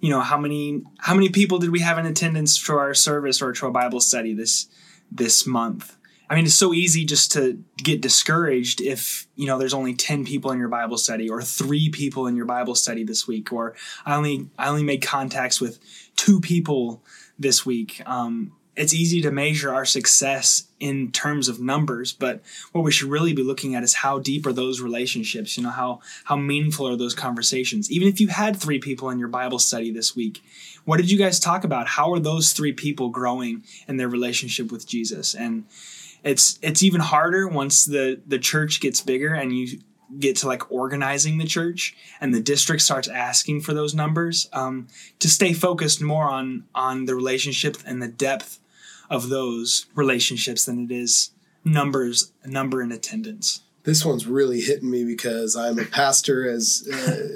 you 0.00 0.10
know, 0.10 0.20
how 0.20 0.36
many 0.36 0.82
how 0.98 1.14
many 1.14 1.28
people 1.28 1.58
did 1.58 1.70
we 1.70 1.80
have 1.80 1.96
in 1.98 2.06
attendance 2.06 2.58
for 2.58 2.80
our 2.80 2.94
service 2.94 3.40
or 3.40 3.52
to 3.52 3.66
a 3.66 3.70
Bible 3.70 4.00
study 4.00 4.34
this 4.34 4.66
this 5.12 5.46
month? 5.46 5.96
I 6.32 6.34
mean, 6.34 6.46
it's 6.46 6.54
so 6.54 6.72
easy 6.72 7.04
just 7.04 7.32
to 7.32 7.62
get 7.76 8.00
discouraged 8.00 8.80
if, 8.80 9.26
you 9.36 9.46
know, 9.46 9.58
there's 9.58 9.74
only 9.74 9.92
10 9.92 10.24
people 10.24 10.50
in 10.50 10.58
your 10.58 10.70
Bible 10.70 10.96
study 10.96 11.28
or 11.28 11.42
3 11.42 11.90
people 11.90 12.26
in 12.26 12.36
your 12.36 12.46
Bible 12.46 12.74
study 12.74 13.04
this 13.04 13.28
week 13.28 13.52
or 13.52 13.74
I 14.06 14.14
only 14.14 14.48
I 14.58 14.68
only 14.68 14.82
made 14.82 15.02
contacts 15.02 15.60
with 15.60 15.78
2 16.16 16.40
people 16.40 17.04
this 17.38 17.66
week. 17.66 18.00
Um, 18.06 18.52
it's 18.74 18.94
easy 18.94 19.20
to 19.20 19.30
measure 19.30 19.74
our 19.74 19.84
success 19.84 20.68
in 20.80 21.12
terms 21.12 21.48
of 21.48 21.60
numbers, 21.60 22.14
but 22.14 22.40
what 22.72 22.82
we 22.82 22.92
should 22.92 23.10
really 23.10 23.34
be 23.34 23.42
looking 23.42 23.74
at 23.74 23.82
is 23.82 23.96
how 23.96 24.18
deep 24.18 24.46
are 24.46 24.54
those 24.54 24.80
relationships, 24.80 25.58
you 25.58 25.62
know, 25.62 25.68
how 25.68 26.00
how 26.24 26.36
meaningful 26.36 26.88
are 26.88 26.96
those 26.96 27.14
conversations? 27.14 27.90
Even 27.90 28.08
if 28.08 28.20
you 28.22 28.28
had 28.28 28.56
3 28.56 28.78
people 28.78 29.10
in 29.10 29.18
your 29.18 29.28
Bible 29.28 29.58
study 29.58 29.92
this 29.92 30.16
week, 30.16 30.42
what 30.86 30.96
did 30.96 31.10
you 31.10 31.18
guys 31.18 31.38
talk 31.38 31.62
about? 31.62 31.88
How 31.88 32.10
are 32.14 32.18
those 32.20 32.54
3 32.54 32.72
people 32.72 33.10
growing 33.10 33.64
in 33.86 33.98
their 33.98 34.08
relationship 34.08 34.72
with 34.72 34.88
Jesus? 34.88 35.34
And 35.34 35.66
it's 36.24 36.58
it's 36.62 36.82
even 36.82 37.00
harder 37.00 37.48
once 37.48 37.84
the 37.84 38.20
the 38.26 38.38
church 38.38 38.80
gets 38.80 39.00
bigger 39.00 39.34
and 39.34 39.56
you 39.56 39.78
get 40.18 40.36
to 40.36 40.46
like 40.46 40.70
organizing 40.70 41.38
the 41.38 41.46
church 41.46 41.96
and 42.20 42.34
the 42.34 42.40
district 42.40 42.82
starts 42.82 43.08
asking 43.08 43.60
for 43.60 43.72
those 43.72 43.94
numbers 43.94 44.48
um, 44.52 44.86
to 45.18 45.28
stay 45.28 45.52
focused 45.52 46.02
more 46.02 46.30
on 46.30 46.64
on 46.74 47.06
the 47.06 47.14
relationship 47.14 47.76
and 47.86 48.02
the 48.02 48.08
depth 48.08 48.58
of 49.10 49.28
those 49.28 49.86
relationships 49.94 50.64
than 50.64 50.84
it 50.84 50.90
is 50.90 51.30
numbers 51.64 52.32
number 52.44 52.80
and 52.80 52.92
attendance. 52.92 53.60
This 53.84 54.04
one's 54.04 54.26
really 54.26 54.60
hitting 54.60 54.90
me 54.90 55.04
because 55.04 55.56
i'm 55.56 55.78
a 55.78 55.84
pastor 55.84 56.48
as 56.48 56.88
uh, 56.92 57.28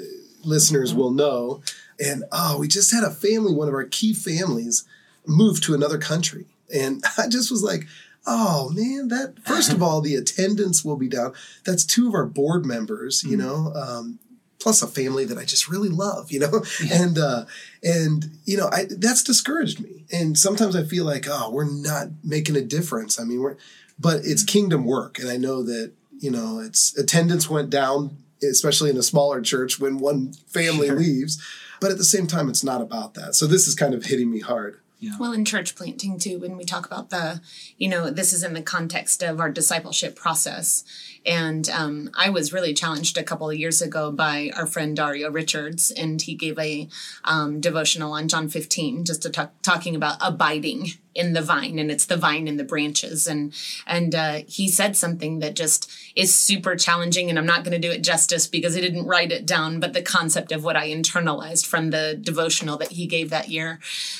listeners 0.43 0.93
will 0.93 1.11
know. 1.11 1.61
And 1.99 2.23
oh 2.31 2.57
we 2.59 2.67
just 2.67 2.93
had 2.93 3.03
a 3.03 3.11
family 3.11 3.53
one 3.53 3.67
of 3.67 3.73
our 3.73 3.85
key 3.85 4.13
families 4.13 4.85
move 5.25 5.61
to 5.61 5.73
another 5.73 5.97
country. 5.97 6.45
And 6.73 7.03
i 7.17 7.27
just 7.27 7.51
was 7.51 7.63
like 7.63 7.87
oh 8.27 8.69
man 8.69 9.07
that 9.07 9.35
first 9.45 9.71
of 9.71 9.81
all 9.85 10.01
the 10.01 10.15
attendance 10.15 10.83
will 10.85 10.97
be 10.97 11.07
down. 11.07 11.33
That's 11.65 11.85
two 11.85 12.07
of 12.09 12.13
our 12.13 12.25
board 12.25 12.65
members 12.65 13.23
you 13.23 13.37
know 13.37 13.73
um, 13.73 14.19
plus 14.59 14.81
a 14.81 14.87
family 14.87 15.23
that 15.23 15.37
i 15.37 15.45
just 15.45 15.67
really 15.69 15.89
love 15.89 16.31
you 16.31 16.39
know? 16.39 16.63
And 16.91 17.17
uh 17.17 17.45
and 17.83 18.25
you 18.45 18.57
know 18.57 18.69
i 18.71 18.85
that's 18.89 19.23
discouraged 19.23 19.79
me. 19.79 20.05
And 20.11 20.37
sometimes 20.37 20.75
i 20.75 20.83
feel 20.83 21.05
like 21.05 21.25
oh 21.29 21.49
we're 21.51 21.71
not 21.71 22.07
making 22.23 22.55
a 22.55 22.61
difference. 22.61 23.19
I 23.19 23.23
mean 23.23 23.41
we're 23.41 23.57
but 23.99 24.21
it's 24.25 24.43
kingdom 24.43 24.83
work. 24.85 25.19
And 25.19 25.29
i 25.29 25.37
know 25.37 25.63
that 25.63 25.93
you 26.19 26.31
know 26.31 26.59
it's 26.59 26.97
attendance 26.97 27.49
went 27.49 27.69
down 27.69 28.17
especially 28.43 28.89
in 28.89 28.97
a 28.97 29.03
smaller 29.03 29.41
church 29.41 29.79
when 29.79 29.97
one 29.97 30.31
family 30.47 30.87
Sure. 30.87 30.99
leaves. 30.99 31.41
But 31.81 31.91
at 31.91 31.97
the 31.97 32.03
same 32.03 32.27
time 32.27 32.49
it's 32.49 32.63
not 32.63 32.81
about 32.81 33.13
that. 33.15 33.35
So 33.35 33.45
this 33.47 33.67
is 33.67 33.75
kind 33.75 33.93
of 33.93 34.05
hitting 34.05 34.29
me 34.31 34.39
hard 34.39 34.79
Well, 35.19 35.31
in 35.31 35.45
church 35.45 35.75
planting 35.75 36.17
too, 36.17 36.39
when 36.39 36.57
we 36.57 36.63
talk 36.63 36.85
about 36.85 37.11
the, 37.11 37.41
you 37.77 37.87
know, 37.87 38.09
this 38.09 38.33
is 38.33 38.43
in 38.43 38.53
the 38.53 38.63
context 38.63 39.21
of 39.21 39.39
our 39.39 39.51
discipleship 39.51 40.15
process. 40.15 40.83
And 41.25 41.69
um, 41.69 42.09
I 42.17 42.29
was 42.29 42.53
really 42.53 42.73
challenged 42.73 43.17
a 43.17 43.23
couple 43.23 43.49
of 43.49 43.57
years 43.57 43.81
ago 43.81 44.11
by 44.11 44.51
our 44.55 44.65
friend 44.65 44.95
Dario 44.95 45.29
Richards, 45.29 45.91
and 45.91 46.21
he 46.21 46.33
gave 46.33 46.57
a 46.57 46.87
um, 47.25 47.59
devotional 47.59 48.13
on 48.13 48.27
John 48.27 48.49
15, 48.49 49.05
just 49.05 49.21
to 49.23 49.29
talk, 49.29 49.51
talking 49.61 49.95
about 49.95 50.17
abiding 50.19 50.93
in 51.17 51.33
the 51.33 51.41
vine, 51.41 51.79
and 51.79 51.89
it's 51.89 52.05
the 52.05 52.15
vine 52.15 52.47
and 52.47 52.59
the 52.59 52.63
branches. 52.63 53.27
And 53.27 53.53
and 53.85 54.13
uh, 54.13 54.41
he 54.47 54.69
said 54.69 54.95
something 54.95 55.39
that 55.39 55.55
just 55.55 55.91
is 56.15 56.33
super 56.33 56.75
challenging, 56.75 57.29
and 57.29 57.37
I'm 57.37 57.45
not 57.45 57.63
going 57.63 57.79
to 57.79 57.87
do 57.87 57.91
it 57.91 58.03
justice 58.03 58.47
because 58.47 58.75
he 58.75 58.81
didn't 58.81 59.07
write 59.07 59.31
it 59.31 59.45
down, 59.45 59.79
but 59.79 59.93
the 59.93 60.01
concept 60.01 60.51
of 60.51 60.63
what 60.63 60.77
I 60.77 60.89
internalized 60.89 61.65
from 61.65 61.89
the 61.89 62.17
devotional 62.21 62.77
that 62.77 62.91
he 62.91 63.07
gave 63.07 63.31
that 63.31 63.49
year 63.49 63.79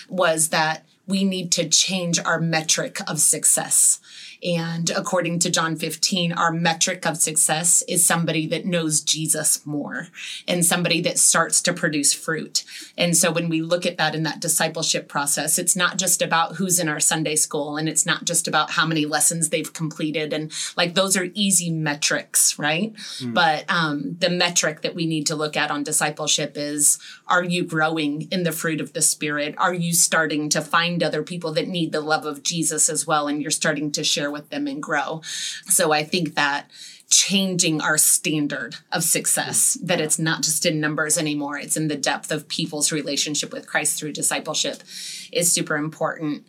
was 0.09 0.49
that 0.49 0.85
we 1.05 1.23
need 1.23 1.51
to 1.53 1.69
change 1.69 2.19
our 2.19 2.39
metric 2.39 2.99
of 3.07 3.19
success. 3.19 3.99
And 4.43 4.89
according 4.91 5.39
to 5.39 5.49
John 5.49 5.75
15, 5.75 6.33
our 6.33 6.51
metric 6.51 7.05
of 7.05 7.17
success 7.17 7.83
is 7.87 8.05
somebody 8.05 8.47
that 8.47 8.65
knows 8.65 9.01
Jesus 9.01 9.65
more 9.65 10.07
and 10.47 10.65
somebody 10.65 11.01
that 11.01 11.17
starts 11.17 11.61
to 11.63 11.73
produce 11.73 12.13
fruit. 12.13 12.63
And 12.97 13.15
so 13.17 13.31
when 13.31 13.49
we 13.49 13.61
look 13.61 13.85
at 13.85 13.97
that 13.97 14.15
in 14.15 14.23
that 14.23 14.39
discipleship 14.39 15.07
process, 15.07 15.57
it's 15.57 15.75
not 15.75 15.97
just 15.97 16.21
about 16.21 16.55
who's 16.55 16.79
in 16.79 16.89
our 16.89 16.99
Sunday 16.99 17.35
school 17.35 17.77
and 17.77 17.89
it's 17.89 18.05
not 18.05 18.25
just 18.25 18.47
about 18.47 18.71
how 18.71 18.85
many 18.85 19.05
lessons 19.05 19.49
they've 19.49 19.73
completed. 19.73 20.33
And 20.33 20.51
like 20.75 20.93
those 20.93 21.17
are 21.17 21.27
easy 21.33 21.69
metrics, 21.69 22.57
right? 22.59 22.93
But 23.33 23.65
um, 23.69 24.17
the 24.19 24.29
metric 24.29 24.81
that 24.81 24.95
we 24.95 25.05
need 25.05 25.27
to 25.27 25.35
look 25.35 25.57
at 25.57 25.71
on 25.71 25.83
discipleship 25.83 26.53
is 26.55 26.99
are 27.27 27.43
you 27.43 27.63
growing 27.63 28.27
in 28.31 28.43
the 28.43 28.51
fruit 28.51 28.81
of 28.81 28.93
the 28.93 29.01
Spirit? 29.01 29.55
Are 29.57 29.73
you 29.73 29.93
starting 29.93 30.49
to 30.49 30.61
find 30.61 31.03
other 31.03 31.23
people 31.23 31.53
that 31.53 31.67
need 31.67 31.91
the 31.91 32.01
love 32.01 32.25
of 32.25 32.43
Jesus 32.43 32.89
as 32.89 33.05
well? 33.05 33.27
And 33.27 33.41
you're 33.41 33.51
starting 33.51 33.91
to 33.93 34.03
share 34.03 34.26
with 34.31 34.49
them 34.49 34.67
and 34.67 34.81
grow. 34.81 35.21
So 35.65 35.91
I 35.91 36.03
think 36.03 36.35
that 36.35 36.69
changing 37.09 37.81
our 37.81 37.97
standard 37.97 38.75
of 38.91 39.03
success 39.03 39.77
that 39.81 40.01
it's 40.01 40.19
not 40.19 40.43
just 40.43 40.65
in 40.65 40.81
numbers 40.81 41.17
anymore 41.17 41.57
it's 41.57 41.77
in 41.77 41.87
the 41.87 41.95
depth 41.95 42.31
of 42.33 42.49
people's 42.49 42.91
relationship 42.91 43.53
with 43.53 43.65
christ 43.65 43.97
through 43.97 44.11
discipleship 44.11 44.83
is 45.31 45.51
super 45.51 45.77
important 45.77 46.45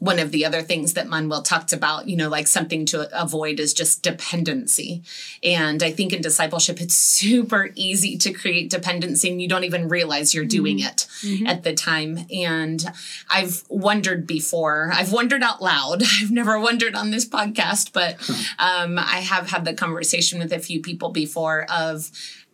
one 0.00 0.18
of 0.18 0.32
the 0.32 0.46
other 0.46 0.62
things 0.62 0.94
that 0.94 1.08
Manuel 1.08 1.42
talked 1.42 1.74
about, 1.74 2.08
you 2.08 2.16
know, 2.16 2.30
like 2.30 2.46
something 2.46 2.86
to 2.86 3.08
avoid 3.18 3.60
is 3.60 3.74
just 3.74 4.02
dependency. 4.02 5.02
And 5.44 5.82
I 5.82 5.92
think 5.92 6.14
in 6.14 6.22
discipleship, 6.22 6.80
it's 6.80 6.94
super 7.20 7.70
easy 7.74 8.16
to 8.18 8.32
create 8.32 8.70
dependency 8.70 9.30
and 9.30 9.40
you 9.40 9.48
don't 9.48 9.64
even 9.64 9.88
realize 9.88 10.34
you're 10.34 10.46
doing 10.46 10.80
it 10.80 11.06
at 11.46 11.64
the 11.64 11.74
time. 11.74 12.26
And 12.34 12.82
I've 13.28 13.62
wondered 13.68 14.26
before, 14.26 14.90
I've 14.92 15.12
wondered 15.12 15.42
out 15.42 15.62
loud. 15.62 16.02
I've 16.20 16.30
never 16.30 16.58
wondered 16.58 16.94
on 16.94 17.10
this 17.10 17.28
podcast, 17.28 17.92
but 17.92 18.16
um, 18.58 18.98
I 18.98 19.20
have 19.20 19.50
had 19.50 19.66
the 19.66 19.74
conversation 19.74 20.38
with 20.38 20.52
a 20.52 20.58
few 20.58 20.80
people 20.80 21.10
before 21.10 21.66
of, 21.70 22.10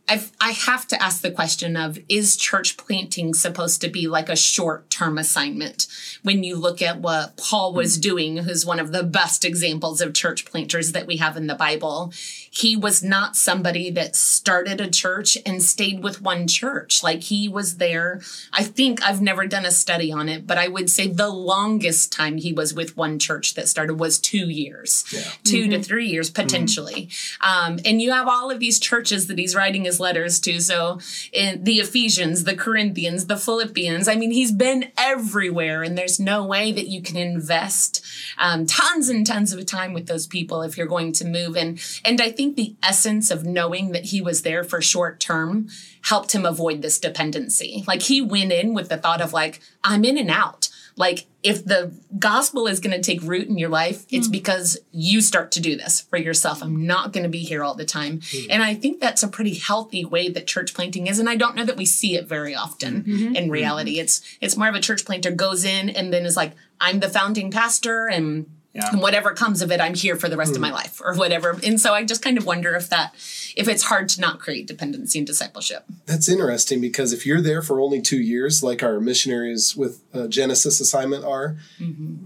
I've, 0.09 0.31
I 0.41 0.53
have 0.53 0.87
to 0.89 1.03
ask 1.03 1.21
the 1.21 1.31
question 1.31 1.77
of 1.77 1.99
is 2.09 2.37
church 2.37 2.77
planting 2.77 3.35
supposed 3.35 3.81
to 3.81 3.89
be 3.89 4.07
like 4.07 4.29
a 4.29 4.37
short 4.37 4.89
term 4.91 5.19
assignment? 5.19 5.87
When 6.23 6.45
you 6.45 6.57
look 6.57 6.81
at 6.81 7.01
what 7.01 7.37
Paul 7.37 7.73
was 7.73 7.97
hmm. 7.97 8.01
doing, 8.01 8.37
who's 8.39 8.65
one 8.65 8.79
of 8.79 8.93
the 8.93 9.03
best 9.03 9.45
examples 9.45 10.01
of 10.01 10.15
church 10.15 10.45
planters 10.45 10.93
that 10.93 11.07
we 11.07 11.17
have 11.17 11.37
in 11.37 11.47
the 11.47 11.55
Bible, 11.55 12.13
he 12.51 12.77
was 12.77 13.03
not 13.03 13.37
somebody 13.37 13.91
that 13.91 14.17
started 14.17 14.81
a 14.81 14.91
church 14.91 15.37
and 15.45 15.63
stayed 15.63 16.03
with 16.03 16.23
one 16.23 16.47
church. 16.47 17.03
Like 17.03 17.25
he 17.25 17.49
was 17.49 17.77
there. 17.77 18.21
I 18.53 18.63
think 18.63 19.03
I've 19.03 19.21
never 19.21 19.47
done 19.47 19.67
a 19.67 19.71
study 19.71 20.13
on 20.13 20.29
it, 20.29 20.47
but 20.47 20.57
I 20.57 20.69
would 20.69 20.89
say 20.89 21.09
the 21.09 21.29
longest 21.29 22.13
time 22.13 22.39
he 22.39 22.53
was 22.53 22.73
with 22.73 22.97
one 22.97 23.19
church 23.19 23.55
that 23.55 23.69
started 23.69 23.95
was 23.95 24.19
two 24.19 24.49
years, 24.49 25.05
2 25.45 25.45
to 25.45 25.69
mm-hmm. 25.69 25.83
three 25.83 26.07
years 26.07 26.31
mm-hmm. 26.31 26.43
potentially. 26.43 27.09
Um, 27.41 27.79
and 27.85 28.01
you 28.01 28.13
have 28.13 28.29
all 28.29 28.51
of 28.51 28.61
these 28.61 28.79
churches 28.79 29.27
that 29.27 29.39
he's 29.39 29.55
writing 29.55 29.85
his 29.85 29.96
letters 30.01 30.41
to. 30.41 30.61
So 30.61 31.01
in 31.33 31.65
the 31.65 31.81
Ephesians, 31.81 32.45
the 32.45 32.57
Corinthians, 32.57 33.27
the 33.27 33.37
Philippians. 33.37 34.09
I 34.09 34.17
mean, 34.17 34.31
he's 34.31 34.53
been 34.53 34.91
everywhere, 34.99 35.83
and 35.83 35.97
there's 35.97 36.21
no 36.21 36.45
way 36.45 36.73
that 36.73 36.89
you 36.89 37.03
can 37.03 37.17
invest 37.17 38.05
um, 38.39 38.67
tons 38.67 39.09
and 39.09 39.27
tons 39.27 39.53
of 39.53 39.65
time 39.67 39.93
with 39.93 40.07
those 40.07 40.27
people 40.27 40.63
if 40.63 40.77
you're 40.77 40.87
going 40.87 41.13
to 41.13 41.27
move. 41.27 41.57
And 41.57 41.81
and 42.05 42.21
I 42.21 42.31
think 42.31 42.57
the 42.57 42.75
essence 42.83 43.31
of 43.31 43.45
knowing 43.45 43.93
that 43.93 44.07
he 44.07 44.21
was 44.21 44.43
there 44.43 44.65
for 44.65 44.81
short 44.81 45.21
term 45.21 45.69
helped 46.03 46.33
him 46.33 46.47
avoid 46.47 46.83
this 46.83 46.99
dependency. 46.99 47.85
Like 47.87 48.03
he 48.03 48.21
went 48.21 48.53
in 48.53 48.75
with 48.75 48.89
the 48.89 48.97
thought 48.97 49.21
of 49.21 49.33
like, 49.33 49.61
I'm 49.83 50.05
in 50.05 50.19
and 50.19 50.31
out. 50.31 50.69
Like 50.97 51.27
if 51.43 51.65
the 51.65 51.93
gospel 52.19 52.67
is 52.67 52.81
going 52.81 52.97
to 52.97 53.03
take 53.03 53.23
root 53.23 53.49
in 53.49 53.59
your 53.59 53.69
life, 53.69 54.07
it's 54.11 54.27
hmm. 54.27 54.33
because 54.33 54.79
you 54.93 55.21
start 55.21 55.53
to 55.53 55.61
do 55.61 55.77
this 55.77 56.01
for 56.01 56.17
yourself. 56.17 56.63
I'm 56.63 56.87
not 56.87 57.13
going 57.13 57.23
to 57.25 57.29
be 57.29 57.41
here 57.41 57.63
all 57.63 57.75
the 57.75 57.85
time. 57.85 58.21
Hmm. 58.31 58.51
And 58.51 58.63
I 58.63 58.75
think 58.75 58.99
that's 58.99 59.23
a 59.23 59.29
pretty 59.29 59.55
healthy 59.55 60.05
way 60.05 60.31
that 60.31 60.47
church 60.47 60.73
planting 60.75 61.07
is. 61.07 61.19
And 61.19 61.29
I 61.29 61.37
don't 61.37 61.55
know 61.55 61.65
that 61.65 61.77
we 61.77 61.85
see 61.85 62.17
it 62.17 62.27
very 62.27 62.55
often 62.55 63.03
mm-hmm. 63.03 63.13
Mm-hmm. 63.13 63.37
in 63.37 63.51
reality. 63.51 63.93
Mm-hmm. 63.93 64.01
It's 64.01 64.39
it's 64.41 64.57
more 64.57 64.69
of 64.69 64.75
a 64.75 64.81
church 64.81 65.05
planter 65.05 65.31
goes 65.31 65.65
in 65.65 65.91
and 65.91 66.13
then 66.13 66.25
is 66.25 66.37
like, 66.37 66.53
I'm 66.81 67.01
the 67.01 67.11
founding 67.11 67.51
pastor 67.51 68.07
and 68.07 68.47
Yeah. 68.77 68.91
and 68.93 69.01
whatever 69.01 69.33
comes 69.33 69.63
of 69.63 69.71
it, 69.73 69.81
I'm 69.81 69.95
here 69.95 70.17
for 70.17 70.29
the 70.29 70.37
rest 70.37 70.55
of 70.55 70.61
my 70.61 70.71
life 70.71 71.01
or 71.03 71.15
whatever. 71.15 71.59
And 71.65 71.81
so 71.81 71.95
I 71.95 72.05
just 72.05 72.23
kind 72.23 72.37
of 72.37 72.45
wonder 72.45 72.75
if 72.77 72.91
that 72.91 73.15
if 73.57 73.69
it's 73.69 73.85
hard 73.85 74.09
to 74.11 74.21
not 74.21 74.39
create 74.39 74.67
dependency 74.67 75.19
and 75.19 75.27
discipleship. 75.27 75.85
That's 76.05 76.29
interesting 76.29 76.81
because 76.81 77.13
if 77.15 77.25
you're 77.25 77.41
there 77.41 77.63
for 77.63 77.81
only 77.81 78.03
two 78.03 78.21
years, 78.21 78.63
like 78.63 78.83
our 78.83 79.01
missionaries 79.01 79.75
with 79.75 80.03
uh, 80.13 80.27
Genesis 80.29 80.79
assignment 80.79 81.25
are, 81.25 81.57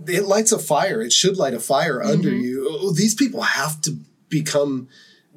it 0.09 0.25
lights 0.25 0.50
a 0.50 0.59
fire. 0.59 1.00
It 1.00 1.12
should 1.12 1.37
light 1.37 1.54
a 1.54 1.61
fire 1.61 2.02
under 2.02 2.30
you. 2.30 2.66
Oh, 2.69 2.92
these 2.92 3.14
people 3.14 3.42
have 3.42 3.80
to 3.83 3.97
become 4.28 4.88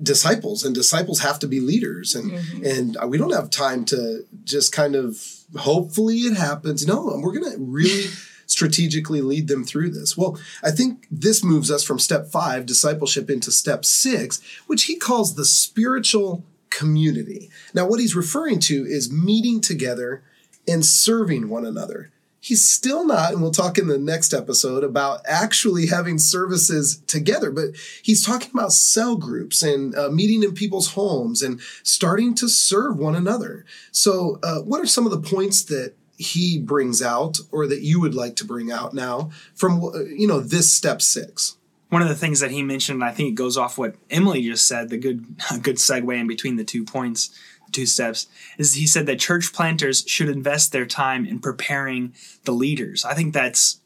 disciples, 0.02 0.64
and 0.64 0.74
disciples 0.74 1.20
have 1.20 1.38
to 1.40 1.48
be 1.48 1.60
leaders, 1.60 2.16
and 2.16 2.32
and 2.66 2.98
uh, 2.98 3.06
we 3.08 3.20
don't 3.20 3.32
have 3.34 3.52
time 3.52 3.86
to 3.86 4.26
just 4.44 4.72
kind 4.72 4.96
of 4.96 5.22
hopefully 5.56 6.16
it 6.18 6.36
happens. 6.36 6.88
No, 6.88 7.20
we're 7.22 7.40
gonna 7.40 7.56
really. 7.60 8.06
strategically 8.54 9.20
lead 9.20 9.48
them 9.48 9.64
through 9.66 9.90
this. 9.90 10.16
Well, 10.16 10.38
I 10.64 10.70
think 10.70 11.08
this 11.10 11.44
moves 11.44 11.72
us 11.72 11.84
from 11.84 11.98
step 11.98 12.28
five, 12.28 12.68
discipleship, 12.68 13.28
into 13.28 13.52
step 13.52 13.84
six, 13.84 14.40
which 14.68 14.84
he 14.84 14.96
calls 14.96 15.34
the 15.34 15.44
spiritual 15.44 16.44
community. 16.70 17.50
Now, 17.74 17.88
what 17.88 18.00
he's 18.00 18.16
referring 18.16 18.60
to 18.62 18.86
is 18.86 19.12
meeting 19.12 19.60
together 19.60 20.24
and 20.68 20.86
serving 20.86 21.50
one 21.50 21.66
another. 21.66 22.12
He's 22.40 22.68
still 22.68 23.08
not, 23.08 23.32
and 23.32 23.42
we'll 23.42 23.52
talk 23.52 23.78
in 23.78 23.88
the 23.88 23.98
next 23.98 24.34
episode 24.34 24.84
about 24.84 25.22
actually 25.26 25.88
having 25.88 26.20
services 26.20 26.98
together, 27.08 27.50
but 27.50 27.70
he's 28.04 28.24
talking 28.24 28.52
about 28.54 28.74
cell 28.74 29.16
groups 29.16 29.64
and 29.64 29.96
uh, 29.96 30.10
meeting 30.10 30.44
in 30.44 30.54
people's 30.54 30.92
homes 30.92 31.42
and 31.42 31.60
starting 31.84 32.36
to 32.36 32.50
serve 32.50 32.98
one 32.98 33.16
another. 33.16 33.66
So, 33.92 34.40
uh, 34.44 34.60
what 34.60 34.82
are 34.82 34.86
some 34.86 35.06
of 35.06 35.12
the 35.12 35.28
points 35.28 35.64
that 35.64 35.96
he 36.18 36.60
brings 36.60 37.02
out 37.02 37.40
or 37.52 37.68
that 37.68 37.82
you 37.82 38.00
would 38.00 38.16
like 38.16 38.36
to 38.36 38.46
bring 38.46 38.72
out 38.72 38.94
now 38.94 39.32
from 39.56 39.84
uh, 39.84 40.00
you 40.04 40.28
know 40.28 40.40
this 40.40 40.74
step 40.74 41.02
six 41.02 41.58
one 41.94 42.02
of 42.02 42.10
the 42.10 42.16
things 42.16 42.40
that 42.40 42.50
he 42.50 42.64
mentioned, 42.64 43.04
I 43.04 43.12
think 43.12 43.30
it 43.30 43.36
goes 43.36 43.56
off 43.56 43.78
what 43.78 43.94
Emily 44.10 44.42
just 44.42 44.68
said, 44.68 44.90
the 44.90 44.98
good 44.98 45.38
good 45.62 45.76
segue 45.76 46.20
in 46.20 46.26
between 46.26 46.56
the 46.56 46.64
two 46.64 46.84
points, 46.84 47.30
two 47.72 47.86
steps, 47.86 48.26
is 48.58 48.74
he 48.74 48.88
said 48.88 49.06
that 49.06 49.20
church 49.20 49.54
planters 49.54 50.04
should 50.08 50.28
invest 50.28 50.72
their 50.72 50.88
time 50.88 51.24
in 51.24 51.38
preparing 51.38 52.16
the 52.46 52.52
leaders. 52.52 53.06
I 53.06 53.14
think 53.14 53.32
that's 53.32 53.80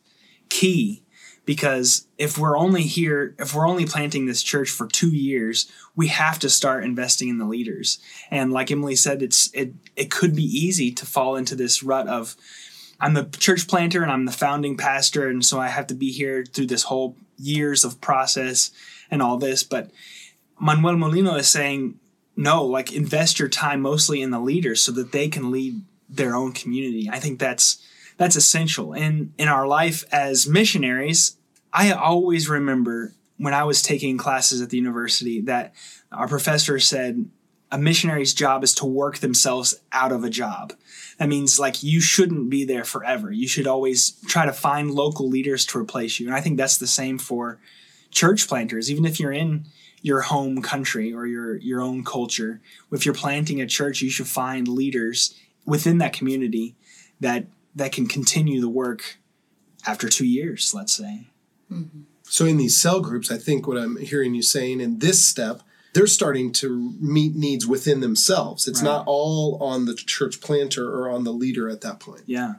key 0.47 1.03
because 1.47 2.05
if 2.17 2.37
we're 2.37 2.57
only 2.57 2.83
here 2.83 3.33
if 3.39 3.55
we're 3.55 3.67
only 3.67 3.85
planting 3.85 4.25
this 4.25 4.43
church 4.43 4.69
for 4.69 4.85
2 4.85 5.09
years 5.09 5.71
we 5.95 6.07
have 6.07 6.37
to 6.37 6.49
start 6.49 6.83
investing 6.83 7.29
in 7.29 7.39
the 7.39 7.45
leaders. 7.45 7.97
And 8.29 8.51
like 8.51 8.69
Emily 8.69 8.95
said 8.95 9.23
it's 9.23 9.49
it 9.53 9.73
it 9.95 10.11
could 10.11 10.35
be 10.35 10.43
easy 10.43 10.91
to 10.91 11.05
fall 11.07 11.35
into 11.35 11.55
this 11.55 11.81
rut 11.81 12.07
of 12.07 12.35
I'm 12.99 13.15
the 13.15 13.23
church 13.23 13.67
planter 13.67 14.03
and 14.03 14.11
I'm 14.11 14.25
the 14.25 14.31
founding 14.31 14.77
pastor 14.77 15.27
and 15.27 15.43
so 15.43 15.59
I 15.59 15.69
have 15.69 15.87
to 15.87 15.95
be 15.95 16.11
here 16.11 16.45
through 16.45 16.67
this 16.67 16.83
whole 16.83 17.15
years 17.37 17.83
of 17.83 18.01
process 18.01 18.69
and 19.09 19.21
all 19.21 19.37
this. 19.37 19.63
But 19.63 19.89
Manuel 20.59 20.97
Molino 20.97 21.35
is 21.35 21.47
saying 21.47 21.97
no 22.35 22.65
like 22.65 22.91
invest 22.91 23.39
your 23.39 23.49
time 23.49 23.81
mostly 23.81 24.21
in 24.21 24.31
the 24.31 24.39
leaders 24.39 24.83
so 24.83 24.91
that 24.91 25.13
they 25.13 25.29
can 25.29 25.49
lead 25.49 25.81
their 26.09 26.35
own 26.35 26.51
community. 26.51 27.09
I 27.09 27.19
think 27.19 27.39
that's 27.39 27.81
that's 28.17 28.35
essential. 28.35 28.93
In 28.93 29.33
in 29.37 29.47
our 29.47 29.67
life 29.67 30.03
as 30.11 30.47
missionaries 30.47 31.37
i 31.73 31.91
always 31.91 32.49
remember 32.49 33.13
when 33.37 33.53
i 33.53 33.63
was 33.63 33.81
taking 33.81 34.17
classes 34.17 34.61
at 34.61 34.69
the 34.69 34.77
university 34.77 35.41
that 35.41 35.73
our 36.11 36.27
professor 36.27 36.79
said 36.79 37.29
a 37.69 37.77
missionary's 37.77 38.33
job 38.33 38.63
is 38.63 38.73
to 38.75 38.85
work 38.85 39.17
themselves 39.17 39.75
out 39.91 40.13
of 40.13 40.23
a 40.23 40.29
job. 40.29 40.71
That 41.19 41.27
means 41.27 41.59
like 41.59 41.83
you 41.83 41.99
shouldn't 41.99 42.49
be 42.49 42.63
there 42.63 42.85
forever. 42.85 43.29
You 43.29 43.45
should 43.45 43.67
always 43.67 44.11
try 44.25 44.45
to 44.45 44.53
find 44.53 44.91
local 44.91 45.27
leaders 45.27 45.65
to 45.65 45.77
replace 45.77 46.17
you. 46.19 46.27
And 46.27 46.35
i 46.35 46.41
think 46.41 46.57
that's 46.57 46.77
the 46.77 46.87
same 46.87 47.17
for 47.17 47.59
church 48.09 48.47
planters. 48.47 48.89
Even 48.89 49.05
if 49.05 49.19
you're 49.19 49.33
in 49.33 49.65
your 50.01 50.21
home 50.21 50.61
country 50.61 51.13
or 51.13 51.25
your 51.25 51.57
your 51.57 51.81
own 51.81 52.03
culture 52.03 52.61
if 52.91 53.05
you're 53.05 53.15
planting 53.15 53.59
a 53.59 53.65
church 53.65 54.01
you 54.01 54.09
should 54.09 54.27
find 54.27 54.67
leaders 54.67 55.35
within 55.65 55.97
that 55.97 56.13
community 56.13 56.75
that 57.19 57.45
that 57.77 57.91
can 57.91 58.07
continue 58.07 58.59
the 58.59 58.69
work 58.69 59.17
after 59.85 60.09
two 60.09 60.25
years, 60.25 60.73
let's 60.73 60.93
say. 60.93 61.27
Mm-hmm. 61.71 62.01
So, 62.23 62.45
in 62.45 62.57
these 62.57 62.79
cell 62.79 62.99
groups, 62.99 63.31
I 63.31 63.37
think 63.37 63.67
what 63.67 63.77
I'm 63.77 63.97
hearing 63.97 64.35
you 64.35 64.41
saying 64.41 64.81
in 64.81 64.99
this 64.99 65.25
step, 65.25 65.61
they're 65.93 66.07
starting 66.07 66.51
to 66.53 66.93
meet 66.99 67.35
needs 67.35 67.65
within 67.65 68.01
themselves. 68.01 68.67
It's 68.67 68.81
right. 68.81 68.89
not 68.89 69.03
all 69.07 69.57
on 69.61 69.85
the 69.85 69.95
church 69.95 70.41
planter 70.41 70.89
or 70.89 71.09
on 71.09 71.23
the 71.23 71.31
leader 71.31 71.69
at 71.69 71.81
that 71.81 71.99
point. 71.99 72.23
Yeah. 72.25 72.55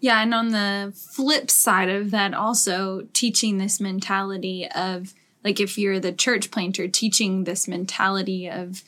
Yeah, 0.00 0.20
and 0.20 0.34
on 0.34 0.50
the 0.50 0.92
flip 0.94 1.50
side 1.50 1.88
of 1.88 2.10
that, 2.10 2.34
also 2.34 3.06
teaching 3.14 3.56
this 3.56 3.80
mentality 3.80 4.68
of 4.74 5.14
like 5.44 5.60
if 5.60 5.78
you're 5.78 6.00
the 6.00 6.12
church 6.12 6.50
planter, 6.50 6.88
teaching 6.88 7.44
this 7.44 7.68
mentality 7.68 8.50
of 8.50 8.82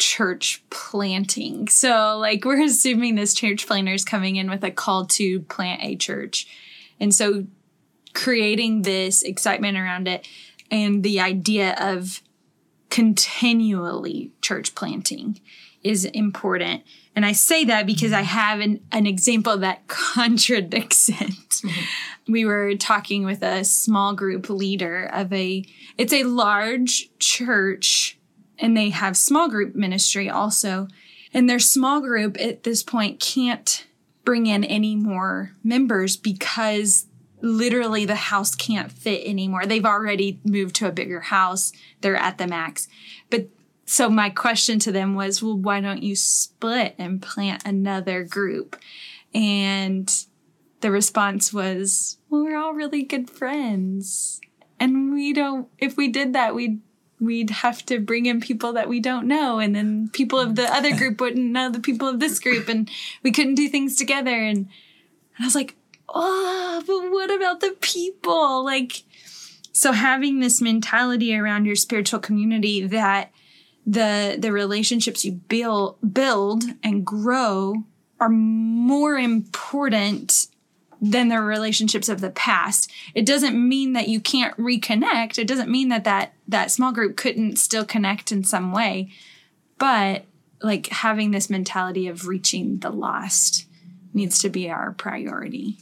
church 0.00 0.64
planting. 0.70 1.68
So, 1.68 2.18
like, 2.18 2.44
we're 2.44 2.64
assuming 2.64 3.14
this 3.14 3.34
church 3.34 3.66
planter 3.66 3.92
is 3.92 4.04
coming 4.04 4.36
in 4.36 4.50
with 4.50 4.64
a 4.64 4.70
call 4.70 5.06
to 5.06 5.40
plant 5.42 5.82
a 5.84 5.94
church. 5.94 6.48
And 6.98 7.14
so, 7.14 7.46
creating 8.12 8.82
this 8.82 9.22
excitement 9.22 9.78
around 9.78 10.08
it 10.08 10.26
and 10.70 11.04
the 11.04 11.20
idea 11.20 11.76
of 11.78 12.22
continually 12.88 14.32
church 14.42 14.74
planting 14.74 15.40
is 15.82 16.04
important. 16.06 16.82
And 17.14 17.26
I 17.26 17.32
say 17.32 17.64
that 17.66 17.86
because 17.86 18.12
I 18.12 18.22
have 18.22 18.60
an, 18.60 18.80
an 18.92 19.06
example 19.06 19.58
that 19.58 19.86
contradicts 19.88 21.08
it. 21.08 21.16
Mm-hmm. 21.16 21.80
We 22.28 22.44
were 22.44 22.76
talking 22.76 23.24
with 23.24 23.42
a 23.42 23.64
small 23.64 24.14
group 24.14 24.48
leader 24.48 25.10
of 25.12 25.32
a, 25.32 25.64
it's 25.98 26.12
a 26.12 26.22
large 26.22 27.08
church 27.18 28.19
and 28.60 28.76
they 28.76 28.90
have 28.90 29.16
small 29.16 29.48
group 29.48 29.74
ministry 29.74 30.28
also. 30.28 30.86
And 31.32 31.48
their 31.48 31.58
small 31.58 32.00
group 32.00 32.40
at 32.40 32.62
this 32.62 32.82
point 32.82 33.20
can't 33.20 33.86
bring 34.24 34.46
in 34.46 34.64
any 34.64 34.94
more 34.94 35.52
members 35.64 36.16
because 36.16 37.06
literally 37.40 38.04
the 38.04 38.14
house 38.14 38.54
can't 38.54 38.92
fit 38.92 39.26
anymore. 39.26 39.64
They've 39.64 39.84
already 39.84 40.40
moved 40.44 40.76
to 40.76 40.88
a 40.88 40.92
bigger 40.92 41.20
house. 41.20 41.72
They're 42.00 42.16
at 42.16 42.38
the 42.38 42.46
max. 42.46 42.86
But 43.30 43.48
so 43.86 44.08
my 44.10 44.30
question 44.30 44.78
to 44.80 44.92
them 44.92 45.14
was, 45.14 45.42
well, 45.42 45.56
why 45.56 45.80
don't 45.80 46.02
you 46.02 46.14
split 46.14 46.94
and 46.98 47.22
plant 47.22 47.62
another 47.64 48.24
group? 48.24 48.76
And 49.34 50.12
the 50.80 50.90
response 50.90 51.52
was, 51.52 52.18
well, 52.28 52.44
we're 52.44 52.58
all 52.58 52.74
really 52.74 53.02
good 53.02 53.30
friends. 53.30 54.40
And 54.78 55.12
we 55.12 55.32
don't, 55.32 55.68
if 55.78 55.96
we 55.96 56.08
did 56.08 56.32
that, 56.34 56.54
we'd 56.54 56.80
we'd 57.20 57.50
have 57.50 57.84
to 57.86 58.00
bring 58.00 58.26
in 58.26 58.40
people 58.40 58.72
that 58.72 58.88
we 58.88 58.98
don't 58.98 59.28
know 59.28 59.58
and 59.58 59.74
then 59.76 60.08
people 60.08 60.38
of 60.38 60.56
the 60.56 60.64
other 60.74 60.96
group 60.96 61.20
wouldn't 61.20 61.50
know 61.50 61.70
the 61.70 61.80
people 61.80 62.08
of 62.08 62.18
this 62.18 62.40
group 62.40 62.68
and 62.68 62.90
we 63.22 63.30
couldn't 63.30 63.54
do 63.54 63.68
things 63.68 63.94
together 63.94 64.34
and, 64.34 64.58
and 64.58 64.68
i 65.40 65.44
was 65.44 65.54
like 65.54 65.76
oh 66.14 66.82
but 66.86 67.10
what 67.10 67.30
about 67.30 67.60
the 67.60 67.76
people? 67.80 68.64
Like 68.64 69.04
so 69.72 69.92
having 69.92 70.40
this 70.40 70.60
mentality 70.60 71.34
around 71.34 71.64
your 71.64 71.76
spiritual 71.76 72.20
community 72.20 72.86
that 72.86 73.30
the 73.86 74.36
the 74.38 74.52
relationships 74.52 75.24
you 75.24 75.32
build 75.32 75.96
build 76.12 76.64
and 76.82 77.04
grow 77.04 77.74
are 78.18 78.28
more 78.28 79.16
important 79.16 80.48
than 81.00 81.28
the 81.28 81.40
relationships 81.40 82.08
of 82.08 82.20
the 82.20 82.30
past. 82.30 82.90
It 83.14 83.24
doesn't 83.24 83.56
mean 83.56 83.94
that 83.94 84.08
you 84.08 84.20
can't 84.20 84.56
reconnect. 84.56 85.38
It 85.38 85.48
doesn't 85.48 85.70
mean 85.70 85.88
that 85.88 86.04
that, 86.04 86.34
that 86.46 86.70
small 86.70 86.92
group 86.92 87.16
couldn't 87.16 87.56
still 87.56 87.84
connect 87.84 88.30
in 88.30 88.44
some 88.44 88.72
way. 88.72 89.10
But 89.78 90.26
like 90.62 90.88
having 90.88 91.30
this 91.30 91.48
mentality 91.48 92.06
of 92.06 92.26
reaching 92.26 92.78
the 92.80 92.90
lost 92.90 93.66
needs 94.12 94.38
to 94.40 94.50
be 94.50 94.68
our 94.68 94.92
priority. 94.92 95.78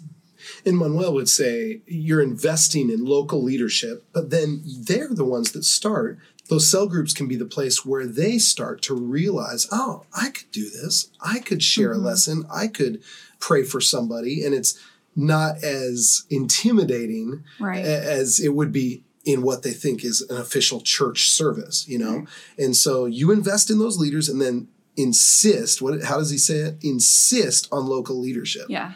And 0.64 0.78
Manuel 0.78 1.14
would 1.14 1.28
say 1.28 1.82
you're 1.86 2.22
investing 2.22 2.90
in 2.90 3.04
local 3.04 3.42
leadership, 3.42 4.04
but 4.12 4.30
then 4.30 4.62
they're 4.64 5.12
the 5.12 5.24
ones 5.24 5.52
that 5.52 5.64
start. 5.64 6.18
Those 6.48 6.66
cell 6.66 6.86
groups 6.86 7.12
can 7.12 7.28
be 7.28 7.36
the 7.36 7.44
place 7.44 7.84
where 7.84 8.06
they 8.06 8.38
start 8.38 8.80
to 8.82 8.94
realize, 8.94 9.66
oh, 9.70 10.04
I 10.16 10.30
could 10.30 10.50
do 10.50 10.70
this. 10.70 11.10
I 11.20 11.40
could 11.40 11.62
share 11.62 11.90
mm-hmm. 11.90 12.04
a 12.04 12.08
lesson. 12.08 12.46
I 12.50 12.68
could 12.68 13.02
pray 13.40 13.64
for 13.64 13.80
somebody. 13.80 14.44
And 14.44 14.54
it's 14.54 14.78
not 15.18 15.62
as 15.64 16.24
intimidating 16.30 17.44
right. 17.58 17.84
as 17.84 18.38
it 18.38 18.54
would 18.54 18.70
be 18.70 19.02
in 19.24 19.42
what 19.42 19.64
they 19.64 19.72
think 19.72 20.04
is 20.04 20.22
an 20.22 20.36
official 20.36 20.80
church 20.80 21.28
service, 21.28 21.86
you 21.88 21.98
know? 21.98 22.20
Mm-hmm. 22.20 22.62
And 22.62 22.76
so 22.76 23.04
you 23.04 23.32
invest 23.32 23.68
in 23.68 23.80
those 23.80 23.98
leaders 23.98 24.28
and 24.28 24.40
then 24.40 24.68
insist, 24.96 25.82
what 25.82 26.04
how 26.04 26.18
does 26.18 26.30
he 26.30 26.38
say 26.38 26.58
it? 26.58 26.76
Insist 26.82 27.68
on 27.72 27.86
local 27.86 28.18
leadership. 28.18 28.66
Yeah. 28.68 28.92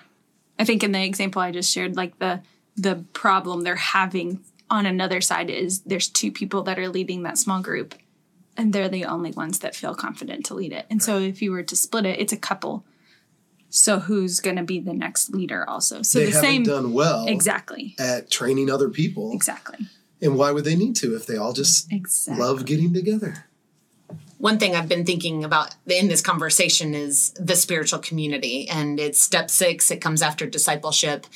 I 0.58 0.64
think 0.64 0.84
in 0.84 0.92
the 0.92 1.02
example 1.02 1.42
I 1.42 1.50
just 1.50 1.72
shared, 1.72 1.96
like 1.96 2.18
the 2.18 2.40
the 2.76 3.04
problem 3.12 3.62
they're 3.62 3.76
having 3.76 4.40
on 4.70 4.86
another 4.86 5.20
side 5.20 5.50
is 5.50 5.80
there's 5.80 6.08
two 6.08 6.30
people 6.30 6.62
that 6.62 6.78
are 6.78 6.88
leading 6.88 7.24
that 7.24 7.36
small 7.36 7.60
group 7.60 7.94
and 8.56 8.72
they're 8.72 8.88
the 8.88 9.04
only 9.04 9.32
ones 9.32 9.58
that 9.58 9.74
feel 9.74 9.94
confident 9.94 10.46
to 10.46 10.54
lead 10.54 10.72
it. 10.72 10.86
And 10.88 11.00
right. 11.00 11.04
so 11.04 11.18
if 11.18 11.42
you 11.42 11.50
were 11.50 11.64
to 11.64 11.76
split 11.76 12.06
it, 12.06 12.20
it's 12.20 12.32
a 12.32 12.38
couple 12.38 12.84
so 13.74 14.00
who's 14.00 14.38
going 14.38 14.56
to 14.56 14.62
be 14.62 14.80
the 14.80 14.92
next 14.92 15.30
leader 15.30 15.68
also? 15.68 16.02
So 16.02 16.18
they 16.18 16.26
the 16.26 16.32
haven't 16.32 16.50
same 16.50 16.62
done 16.64 16.92
well 16.92 17.26
exactly 17.26 17.96
at 17.98 18.30
training 18.30 18.70
other 18.70 18.90
people. 18.90 19.32
Exactly. 19.32 19.78
And 20.20 20.36
why 20.36 20.52
would 20.52 20.64
they 20.64 20.76
need 20.76 20.94
to 20.96 21.16
if 21.16 21.26
they 21.26 21.36
all 21.36 21.54
just 21.54 21.90
exactly. 21.90 22.44
love 22.44 22.66
getting 22.66 22.92
together? 22.92 23.46
One 24.42 24.58
thing 24.58 24.74
I've 24.74 24.88
been 24.88 25.06
thinking 25.06 25.44
about 25.44 25.72
in 25.86 26.08
this 26.08 26.20
conversation 26.20 26.94
is 26.94 27.30
the 27.34 27.54
spiritual 27.54 28.00
community, 28.00 28.68
and 28.68 28.98
it's 28.98 29.20
step 29.20 29.50
six. 29.50 29.88
It 29.92 30.00
comes 30.00 30.20
after 30.20 30.46
discipleship, 30.46 31.28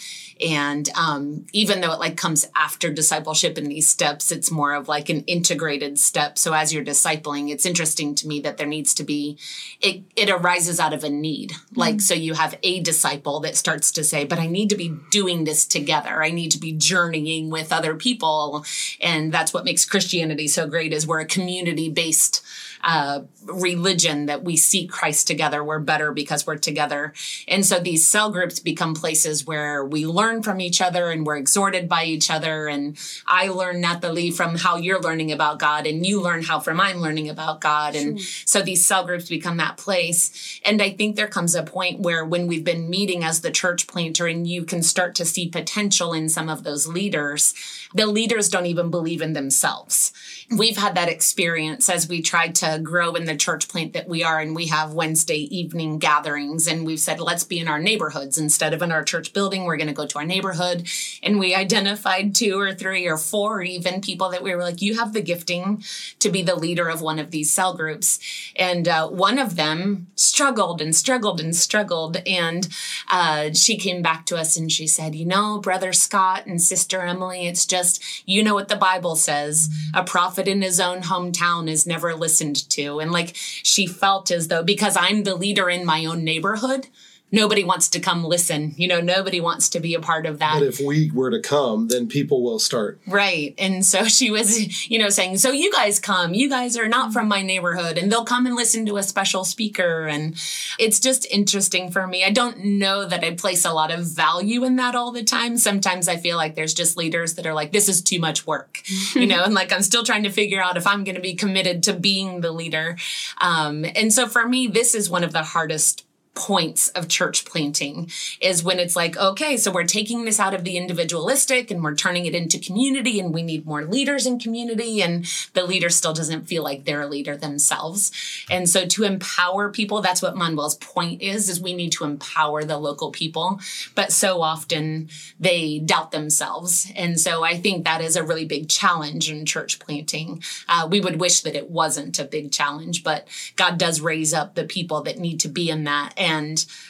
and 0.44 0.88
um, 0.96 1.46
even 1.52 1.80
though 1.80 1.92
it 1.92 2.00
like 2.00 2.16
comes 2.16 2.48
after 2.56 2.92
discipleship 2.92 3.58
in 3.58 3.68
these 3.68 3.88
steps, 3.88 4.32
it's 4.32 4.50
more 4.50 4.74
of 4.74 4.88
like 4.88 5.08
an 5.08 5.20
integrated 5.28 6.00
step. 6.00 6.36
So 6.36 6.52
as 6.52 6.74
you're 6.74 6.84
discipling, 6.84 7.48
it's 7.48 7.64
interesting 7.64 8.16
to 8.16 8.26
me 8.26 8.40
that 8.40 8.56
there 8.56 8.66
needs 8.66 8.92
to 8.94 9.04
be, 9.04 9.38
it, 9.80 10.02
it 10.16 10.28
arises 10.28 10.80
out 10.80 10.92
of 10.92 11.04
a 11.04 11.08
need. 11.08 11.50
Mm-hmm. 11.50 11.78
Like, 11.78 12.00
so 12.00 12.12
you 12.12 12.34
have 12.34 12.58
a 12.64 12.80
disciple 12.80 13.38
that 13.38 13.54
starts 13.54 13.92
to 13.92 14.02
say, 14.02 14.24
but 14.24 14.40
I 14.40 14.48
need 14.48 14.68
to 14.70 14.76
be 14.76 14.96
doing 15.12 15.44
this 15.44 15.64
together. 15.64 16.24
I 16.24 16.32
need 16.32 16.50
to 16.50 16.58
be 16.58 16.72
journeying 16.72 17.50
with 17.50 17.72
other 17.72 17.94
people. 17.94 18.64
And 19.00 19.30
that's 19.32 19.54
what 19.54 19.64
makes 19.64 19.84
Christianity 19.84 20.48
so 20.48 20.66
great 20.66 20.92
is 20.92 21.06
we're 21.06 21.20
a 21.20 21.24
community 21.24 21.88
based 21.88 22.44
uh, 22.86 23.22
religion 23.42 24.26
that 24.26 24.44
we 24.44 24.56
seek 24.56 24.90
Christ 24.90 25.26
together. 25.26 25.62
We're 25.62 25.80
better 25.80 26.12
because 26.12 26.46
we're 26.46 26.56
together. 26.56 27.12
And 27.48 27.66
so 27.66 27.80
these 27.80 28.08
cell 28.08 28.30
groups 28.30 28.60
become 28.60 28.94
places 28.94 29.44
where 29.44 29.84
we 29.84 30.06
learn 30.06 30.44
from 30.44 30.60
each 30.60 30.80
other 30.80 31.10
and 31.10 31.26
we're 31.26 31.36
exhorted 31.36 31.88
by 31.88 32.04
each 32.04 32.30
other. 32.30 32.68
And 32.68 32.96
I 33.26 33.48
learn, 33.48 33.80
Natalie, 33.80 34.30
from 34.30 34.54
how 34.54 34.76
you're 34.76 35.00
learning 35.00 35.32
about 35.32 35.58
God, 35.58 35.86
and 35.86 36.06
you 36.06 36.22
learn 36.22 36.44
how 36.44 36.60
from 36.60 36.80
I'm 36.80 36.98
learning 36.98 37.28
about 37.28 37.60
God. 37.60 37.96
And 37.96 38.20
so 38.20 38.62
these 38.62 38.86
cell 38.86 39.04
groups 39.04 39.28
become 39.28 39.56
that 39.56 39.76
place. 39.78 40.60
And 40.64 40.80
I 40.80 40.90
think 40.90 41.16
there 41.16 41.26
comes 41.26 41.56
a 41.56 41.64
point 41.64 42.00
where 42.00 42.24
when 42.24 42.46
we've 42.46 42.64
been 42.64 42.88
meeting 42.88 43.24
as 43.24 43.40
the 43.40 43.50
church 43.50 43.88
planter 43.88 44.28
and 44.28 44.46
you 44.46 44.64
can 44.64 44.82
start 44.82 45.16
to 45.16 45.24
see 45.24 45.48
potential 45.48 46.12
in 46.12 46.28
some 46.28 46.48
of 46.48 46.62
those 46.62 46.86
leaders, 46.86 47.52
the 47.94 48.06
leaders 48.06 48.48
don't 48.48 48.66
even 48.66 48.90
believe 48.90 49.22
in 49.22 49.32
themselves. 49.32 50.12
We've 50.56 50.76
had 50.76 50.94
that 50.94 51.08
experience 51.08 51.88
as 51.88 52.08
we 52.08 52.22
tried 52.22 52.54
to 52.56 52.75
grow 52.78 53.14
in 53.14 53.24
the 53.24 53.36
church 53.36 53.68
plant 53.68 53.92
that 53.92 54.08
we 54.08 54.22
are, 54.22 54.40
and 54.40 54.54
we 54.54 54.66
have 54.66 54.92
Wednesday 54.92 55.38
evening 55.56 55.98
gatherings, 55.98 56.66
and 56.66 56.86
we've 56.86 57.00
said, 57.00 57.20
let's 57.20 57.44
be 57.44 57.58
in 57.58 57.68
our 57.68 57.80
neighborhoods 57.80 58.38
instead 58.38 58.74
of 58.74 58.82
in 58.82 58.92
our 58.92 59.04
church 59.04 59.32
building. 59.32 59.64
We're 59.64 59.76
going 59.76 59.86
to 59.88 59.92
go 59.92 60.06
to 60.06 60.18
our 60.18 60.24
neighborhood. 60.24 60.88
And 61.22 61.38
we 61.38 61.54
identified 61.54 62.34
two 62.34 62.58
or 62.58 62.74
three 62.74 63.06
or 63.06 63.18
four 63.18 63.62
even 63.62 64.00
people 64.00 64.30
that 64.30 64.42
we 64.42 64.54
were 64.54 64.62
like, 64.62 64.82
you 64.82 64.96
have 64.96 65.12
the 65.12 65.22
gifting 65.22 65.82
to 66.18 66.30
be 66.30 66.42
the 66.42 66.54
leader 66.54 66.88
of 66.88 67.02
one 67.02 67.18
of 67.18 67.30
these 67.30 67.52
cell 67.52 67.74
groups. 67.74 68.18
And 68.56 68.88
uh, 68.88 69.08
one 69.08 69.38
of 69.38 69.56
them 69.56 70.08
struggled 70.14 70.80
and 70.80 70.94
struggled 70.94 71.40
and 71.40 71.54
struggled. 71.54 72.16
And 72.26 72.68
uh, 73.10 73.52
she 73.52 73.76
came 73.76 74.02
back 74.02 74.26
to 74.26 74.36
us 74.36 74.56
and 74.56 74.70
she 74.70 74.86
said, 74.86 75.14
you 75.14 75.26
know, 75.26 75.58
Brother 75.58 75.92
Scott 75.92 76.46
and 76.46 76.60
Sister 76.60 77.02
Emily, 77.02 77.46
it's 77.46 77.66
just, 77.66 78.02
you 78.28 78.42
know 78.42 78.54
what 78.54 78.68
the 78.68 78.76
Bible 78.76 79.16
says 79.16 79.68
a 79.94 80.04
prophet 80.04 80.48
in 80.48 80.62
his 80.62 80.80
own 80.80 81.02
hometown 81.02 81.68
is 81.68 81.86
never 81.86 82.14
listened 82.14 82.55
to. 82.62 83.00
And 83.00 83.12
like 83.12 83.32
she 83.34 83.86
felt 83.86 84.30
as 84.30 84.48
though 84.48 84.62
because 84.62 84.96
I'm 84.96 85.24
the 85.24 85.34
leader 85.34 85.68
in 85.68 85.84
my 85.84 86.04
own 86.04 86.24
neighborhood, 86.24 86.88
nobody 87.32 87.64
wants 87.64 87.88
to 87.90 88.00
come 88.00 88.24
listen. 88.24 88.74
You 88.76 88.88
know, 88.88 89.00
nobody 89.00 89.40
wants 89.40 89.68
to 89.70 89.80
be 89.80 89.94
a 89.94 90.00
part 90.00 90.26
of 90.26 90.38
that. 90.38 90.54
But 90.54 90.62
if 90.62 90.80
we 90.80 91.10
were 91.10 91.30
to 91.30 91.40
come, 91.40 91.88
then 91.88 92.06
people 92.08 92.42
will 92.42 92.58
start. 92.58 93.00
Right. 93.06 93.54
And 93.58 93.84
so 93.84 94.04
she 94.06 94.30
was, 94.30 94.88
you 94.90 94.98
know, 94.98 95.08
saying, 95.08 95.38
So 95.38 95.50
you 95.50 95.72
guys 95.72 95.98
come, 95.98 96.34
you 96.34 96.48
guys 96.48 96.76
are 96.76 96.88
not 96.88 97.12
from 97.12 97.28
my 97.28 97.42
neighborhood, 97.42 97.98
and 97.98 98.10
they'll 98.10 98.24
come 98.24 98.46
and 98.46 98.54
listen 98.54 98.86
to 98.86 98.96
a 98.96 99.02
special 99.02 99.44
speaker. 99.44 100.06
And 100.06 100.34
it's 100.78 101.00
just 101.00 101.26
interesting 101.30 101.90
for 101.90 102.06
me. 102.06 102.24
I 102.24 102.30
don't 102.30 102.64
know 102.64 103.04
that 103.04 103.24
I 103.24 103.32
place 103.34 103.64
a 103.64 103.72
lot 103.72 103.90
of 103.90 104.06
value 104.06 104.64
in 104.64 104.76
that 104.76 104.94
all 104.94 105.12
the 105.12 105.24
time. 105.24 105.58
Sometimes 105.58 106.08
I 106.08 106.16
feel 106.16 106.36
like 106.36 106.54
there's 106.54 106.74
just 106.74 106.96
leaders 106.96 107.34
that 107.34 107.46
are 107.46 107.54
like, 107.54 107.72
This 107.72 107.88
is 107.88 108.02
too 108.02 108.20
much 108.20 108.46
work, 108.46 108.82
you 109.14 109.26
know, 109.26 109.44
and 109.44 109.54
like 109.54 109.72
I'm 109.72 109.82
still 109.82 110.04
trying 110.04 110.22
to 110.22 110.30
figure 110.30 110.62
out 110.62 110.76
if 110.76 110.86
I'm 110.86 111.04
going 111.04 111.16
to 111.16 111.20
be 111.20 111.34
committed 111.34 111.82
to 111.84 111.92
being 111.92 112.40
the 112.40 112.52
leader. 112.52 112.96
Um, 113.40 113.84
and 113.94 114.12
so 114.12 114.26
for 114.26 114.46
me, 114.48 114.68
this 114.68 114.94
is 114.94 115.10
one 115.10 115.24
of 115.24 115.32
the 115.32 115.42
hardest 115.42 116.05
points 116.36 116.88
of 116.90 117.08
church 117.08 117.44
planting 117.46 118.10
is 118.40 118.62
when 118.62 118.78
it's 118.78 118.94
like, 118.94 119.16
okay, 119.16 119.56
so 119.56 119.72
we're 119.72 119.84
taking 119.84 120.24
this 120.24 120.38
out 120.38 120.54
of 120.54 120.62
the 120.62 120.76
individualistic 120.76 121.70
and 121.70 121.82
we're 121.82 121.94
turning 121.94 122.26
it 122.26 122.34
into 122.34 122.58
community 122.58 123.18
and 123.18 123.34
we 123.34 123.42
need 123.42 123.66
more 123.66 123.84
leaders 123.84 124.26
in 124.26 124.38
community. 124.38 125.02
And 125.02 125.24
the 125.54 125.64
leader 125.64 125.88
still 125.88 126.12
doesn't 126.12 126.44
feel 126.44 126.62
like 126.62 126.84
they're 126.84 127.00
a 127.00 127.08
leader 127.08 127.36
themselves. 127.36 128.12
And 128.50 128.68
so 128.68 128.86
to 128.86 129.04
empower 129.04 129.70
people, 129.70 130.02
that's 130.02 130.20
what 130.20 130.36
Manuel's 130.36 130.76
point 130.76 131.22
is, 131.22 131.48
is 131.48 131.60
we 131.60 131.74
need 131.74 131.92
to 131.92 132.04
empower 132.04 132.62
the 132.62 132.78
local 132.78 133.10
people. 133.10 133.58
But 133.94 134.12
so 134.12 134.42
often 134.42 135.08
they 135.40 135.78
doubt 135.78 136.10
themselves. 136.10 136.92
And 136.94 137.18
so 137.18 137.44
I 137.44 137.56
think 137.56 137.84
that 137.84 138.02
is 138.02 138.14
a 138.14 138.22
really 138.22 138.44
big 138.44 138.68
challenge 138.68 139.30
in 139.30 139.46
church 139.46 139.78
planting. 139.78 140.42
Uh, 140.68 140.86
we 140.90 141.00
would 141.00 141.18
wish 141.18 141.40
that 141.40 141.56
it 141.56 141.70
wasn't 141.70 142.18
a 142.18 142.24
big 142.24 142.52
challenge, 142.52 143.02
but 143.02 143.26
God 143.56 143.78
does 143.78 144.02
raise 144.02 144.34
up 144.34 144.54
the 144.54 144.64
people 144.64 145.00
that 145.02 145.18
need 145.18 145.40
to 145.40 145.48
be 145.48 145.70
in 145.70 145.84
that 145.84 146.12
and 146.18 146.25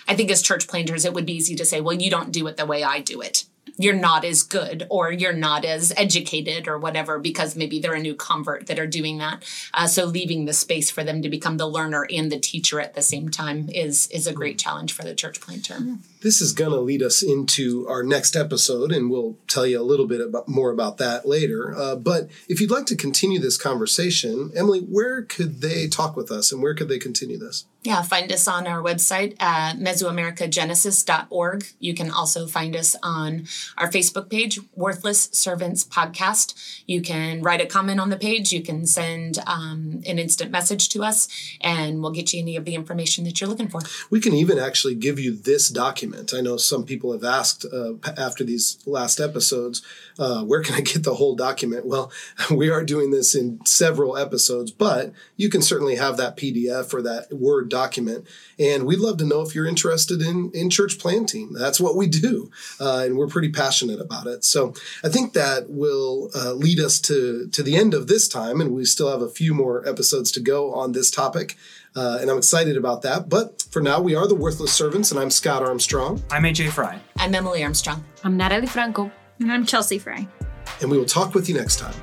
I 0.08 0.14
think 0.14 0.30
as 0.30 0.42
church 0.42 0.68
planters, 0.68 1.04
it 1.04 1.12
would 1.12 1.26
be 1.26 1.34
easy 1.34 1.54
to 1.56 1.64
say, 1.64 1.80
well, 1.80 1.94
you 1.94 2.10
don't 2.10 2.32
do 2.32 2.46
it 2.46 2.56
the 2.56 2.66
way 2.66 2.82
I 2.82 3.00
do 3.00 3.20
it. 3.20 3.44
You're 3.78 3.94
not 3.94 4.24
as 4.24 4.42
good 4.42 4.86
or 4.88 5.12
you're 5.12 5.34
not 5.34 5.64
as 5.64 5.92
educated 5.96 6.66
or 6.66 6.78
whatever 6.78 7.18
because 7.18 7.56
maybe 7.56 7.78
they're 7.78 7.94
a 7.94 8.00
new 8.00 8.14
convert 8.14 8.68
that 8.68 8.78
are 8.78 8.86
doing 8.86 9.18
that. 9.18 9.44
Uh, 9.74 9.86
so 9.86 10.06
leaving 10.06 10.46
the 10.46 10.54
space 10.54 10.90
for 10.90 11.04
them 11.04 11.20
to 11.20 11.28
become 11.28 11.58
the 11.58 11.68
learner 11.68 12.06
and 12.10 12.32
the 12.32 12.38
teacher 12.38 12.80
at 12.80 12.94
the 12.94 13.02
same 13.02 13.28
time 13.28 13.68
is 13.68 14.06
is 14.08 14.26
a 14.26 14.32
great 14.32 14.58
challenge 14.58 14.92
for 14.92 15.02
the 15.02 15.14
church 15.14 15.40
planter. 15.40 15.78
This 16.22 16.40
is 16.40 16.52
going 16.52 16.72
to 16.72 16.80
lead 16.80 17.02
us 17.02 17.22
into 17.22 17.86
our 17.88 18.02
next 18.02 18.36
episode, 18.36 18.90
and 18.92 19.10
we'll 19.10 19.36
tell 19.46 19.66
you 19.66 19.80
a 19.80 19.82
little 19.82 20.06
bit 20.06 20.20
about, 20.20 20.48
more 20.48 20.70
about 20.70 20.98
that 20.98 21.28
later. 21.28 21.74
Uh, 21.76 21.96
but 21.96 22.28
if 22.48 22.60
you'd 22.60 22.70
like 22.70 22.86
to 22.86 22.96
continue 22.96 23.38
this 23.38 23.56
conversation, 23.56 24.50
Emily, 24.56 24.80
where 24.80 25.22
could 25.22 25.60
they 25.60 25.88
talk 25.88 26.16
with 26.16 26.30
us 26.30 26.52
and 26.52 26.62
where 26.62 26.74
could 26.74 26.88
they 26.88 26.98
continue 26.98 27.38
this? 27.38 27.66
Yeah, 27.82 28.02
find 28.02 28.32
us 28.32 28.48
on 28.48 28.66
our 28.66 28.82
website 28.82 29.40
at 29.40 29.76
mesoamericagenesis.org. 29.76 31.66
You 31.78 31.94
can 31.94 32.10
also 32.10 32.48
find 32.48 32.74
us 32.74 32.96
on 33.00 33.46
our 33.78 33.88
Facebook 33.88 34.28
page, 34.28 34.58
Worthless 34.74 35.28
Servants 35.30 35.84
Podcast. 35.84 36.82
You 36.86 37.00
can 37.00 37.42
write 37.42 37.60
a 37.60 37.66
comment 37.66 38.00
on 38.00 38.10
the 38.10 38.16
page. 38.16 38.50
You 38.50 38.62
can 38.62 38.86
send 38.86 39.38
um, 39.46 40.02
an 40.04 40.18
instant 40.18 40.50
message 40.50 40.88
to 40.90 41.04
us, 41.04 41.28
and 41.60 42.02
we'll 42.02 42.10
get 42.10 42.32
you 42.32 42.40
any 42.40 42.56
of 42.56 42.64
the 42.64 42.74
information 42.74 43.22
that 43.24 43.40
you're 43.40 43.48
looking 43.48 43.68
for. 43.68 43.82
We 44.10 44.20
can 44.20 44.34
even 44.34 44.58
actually 44.58 44.96
give 44.96 45.20
you 45.20 45.36
this 45.36 45.68
document. 45.68 46.05
I 46.14 46.40
know 46.40 46.56
some 46.56 46.84
people 46.84 47.12
have 47.12 47.24
asked 47.24 47.64
uh, 47.72 47.94
after 48.16 48.44
these 48.44 48.78
last 48.86 49.20
episodes, 49.20 49.82
uh, 50.18 50.42
where 50.44 50.62
can 50.62 50.74
I 50.74 50.80
get 50.80 51.02
the 51.02 51.14
whole 51.14 51.34
document? 51.34 51.86
Well, 51.86 52.10
we 52.50 52.70
are 52.70 52.84
doing 52.84 53.10
this 53.10 53.34
in 53.34 53.64
several 53.64 54.16
episodes, 54.16 54.70
but 54.70 55.12
you 55.36 55.48
can 55.48 55.62
certainly 55.62 55.96
have 55.96 56.16
that 56.16 56.36
PDF 56.36 56.92
or 56.94 57.02
that 57.02 57.32
Word 57.32 57.68
document. 57.68 58.26
And 58.58 58.86
we'd 58.86 58.98
love 58.98 59.18
to 59.18 59.24
know 59.24 59.42
if 59.42 59.54
you're 59.54 59.66
interested 59.66 60.22
in, 60.22 60.50
in 60.54 60.70
church 60.70 60.98
planting. 60.98 61.52
That's 61.52 61.80
what 61.80 61.96
we 61.96 62.06
do. 62.06 62.50
Uh, 62.80 63.02
and 63.04 63.16
we're 63.16 63.26
pretty 63.26 63.50
passionate 63.50 64.00
about 64.00 64.26
it. 64.26 64.44
So 64.44 64.74
I 65.04 65.08
think 65.08 65.32
that 65.32 65.70
will 65.70 66.30
uh, 66.34 66.52
lead 66.52 66.80
us 66.80 67.00
to, 67.02 67.48
to 67.48 67.62
the 67.62 67.76
end 67.76 67.94
of 67.94 68.06
this 68.06 68.28
time. 68.28 68.60
And 68.60 68.72
we 68.72 68.84
still 68.84 69.10
have 69.10 69.22
a 69.22 69.28
few 69.28 69.54
more 69.54 69.86
episodes 69.86 70.32
to 70.32 70.40
go 70.40 70.72
on 70.72 70.92
this 70.92 71.10
topic. 71.10 71.56
Uh, 71.96 72.18
and 72.20 72.30
I'm 72.30 72.36
excited 72.36 72.76
about 72.76 73.00
that. 73.02 73.30
But 73.30 73.62
for 73.70 73.80
now, 73.80 74.00
we 74.00 74.14
are 74.14 74.28
the 74.28 74.34
Worthless 74.34 74.72
Servants, 74.72 75.10
and 75.10 75.18
I'm 75.18 75.30
Scott 75.30 75.62
Armstrong. 75.62 76.22
I'm 76.30 76.42
AJ 76.42 76.70
Fry. 76.70 77.00
I'm 77.16 77.34
Emily 77.34 77.64
Armstrong. 77.64 78.04
I'm 78.22 78.36
Natalie 78.36 78.66
Franco. 78.66 79.10
And 79.40 79.50
I'm 79.50 79.64
Chelsea 79.64 79.98
Fry. 79.98 80.28
And 80.82 80.90
we 80.90 80.98
will 80.98 81.06
talk 81.06 81.34
with 81.34 81.48
you 81.48 81.54
next 81.54 81.78
time. 81.78 81.94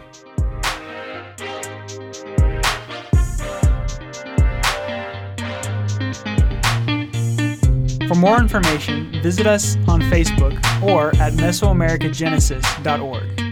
For 8.08 8.16
more 8.16 8.40
information, 8.40 9.22
visit 9.24 9.48
us 9.48 9.76
on 9.88 10.02
Facebook 10.02 10.54
or 10.84 11.10
at 11.18 11.34
Mesoamericagenesis.org. 11.34 13.43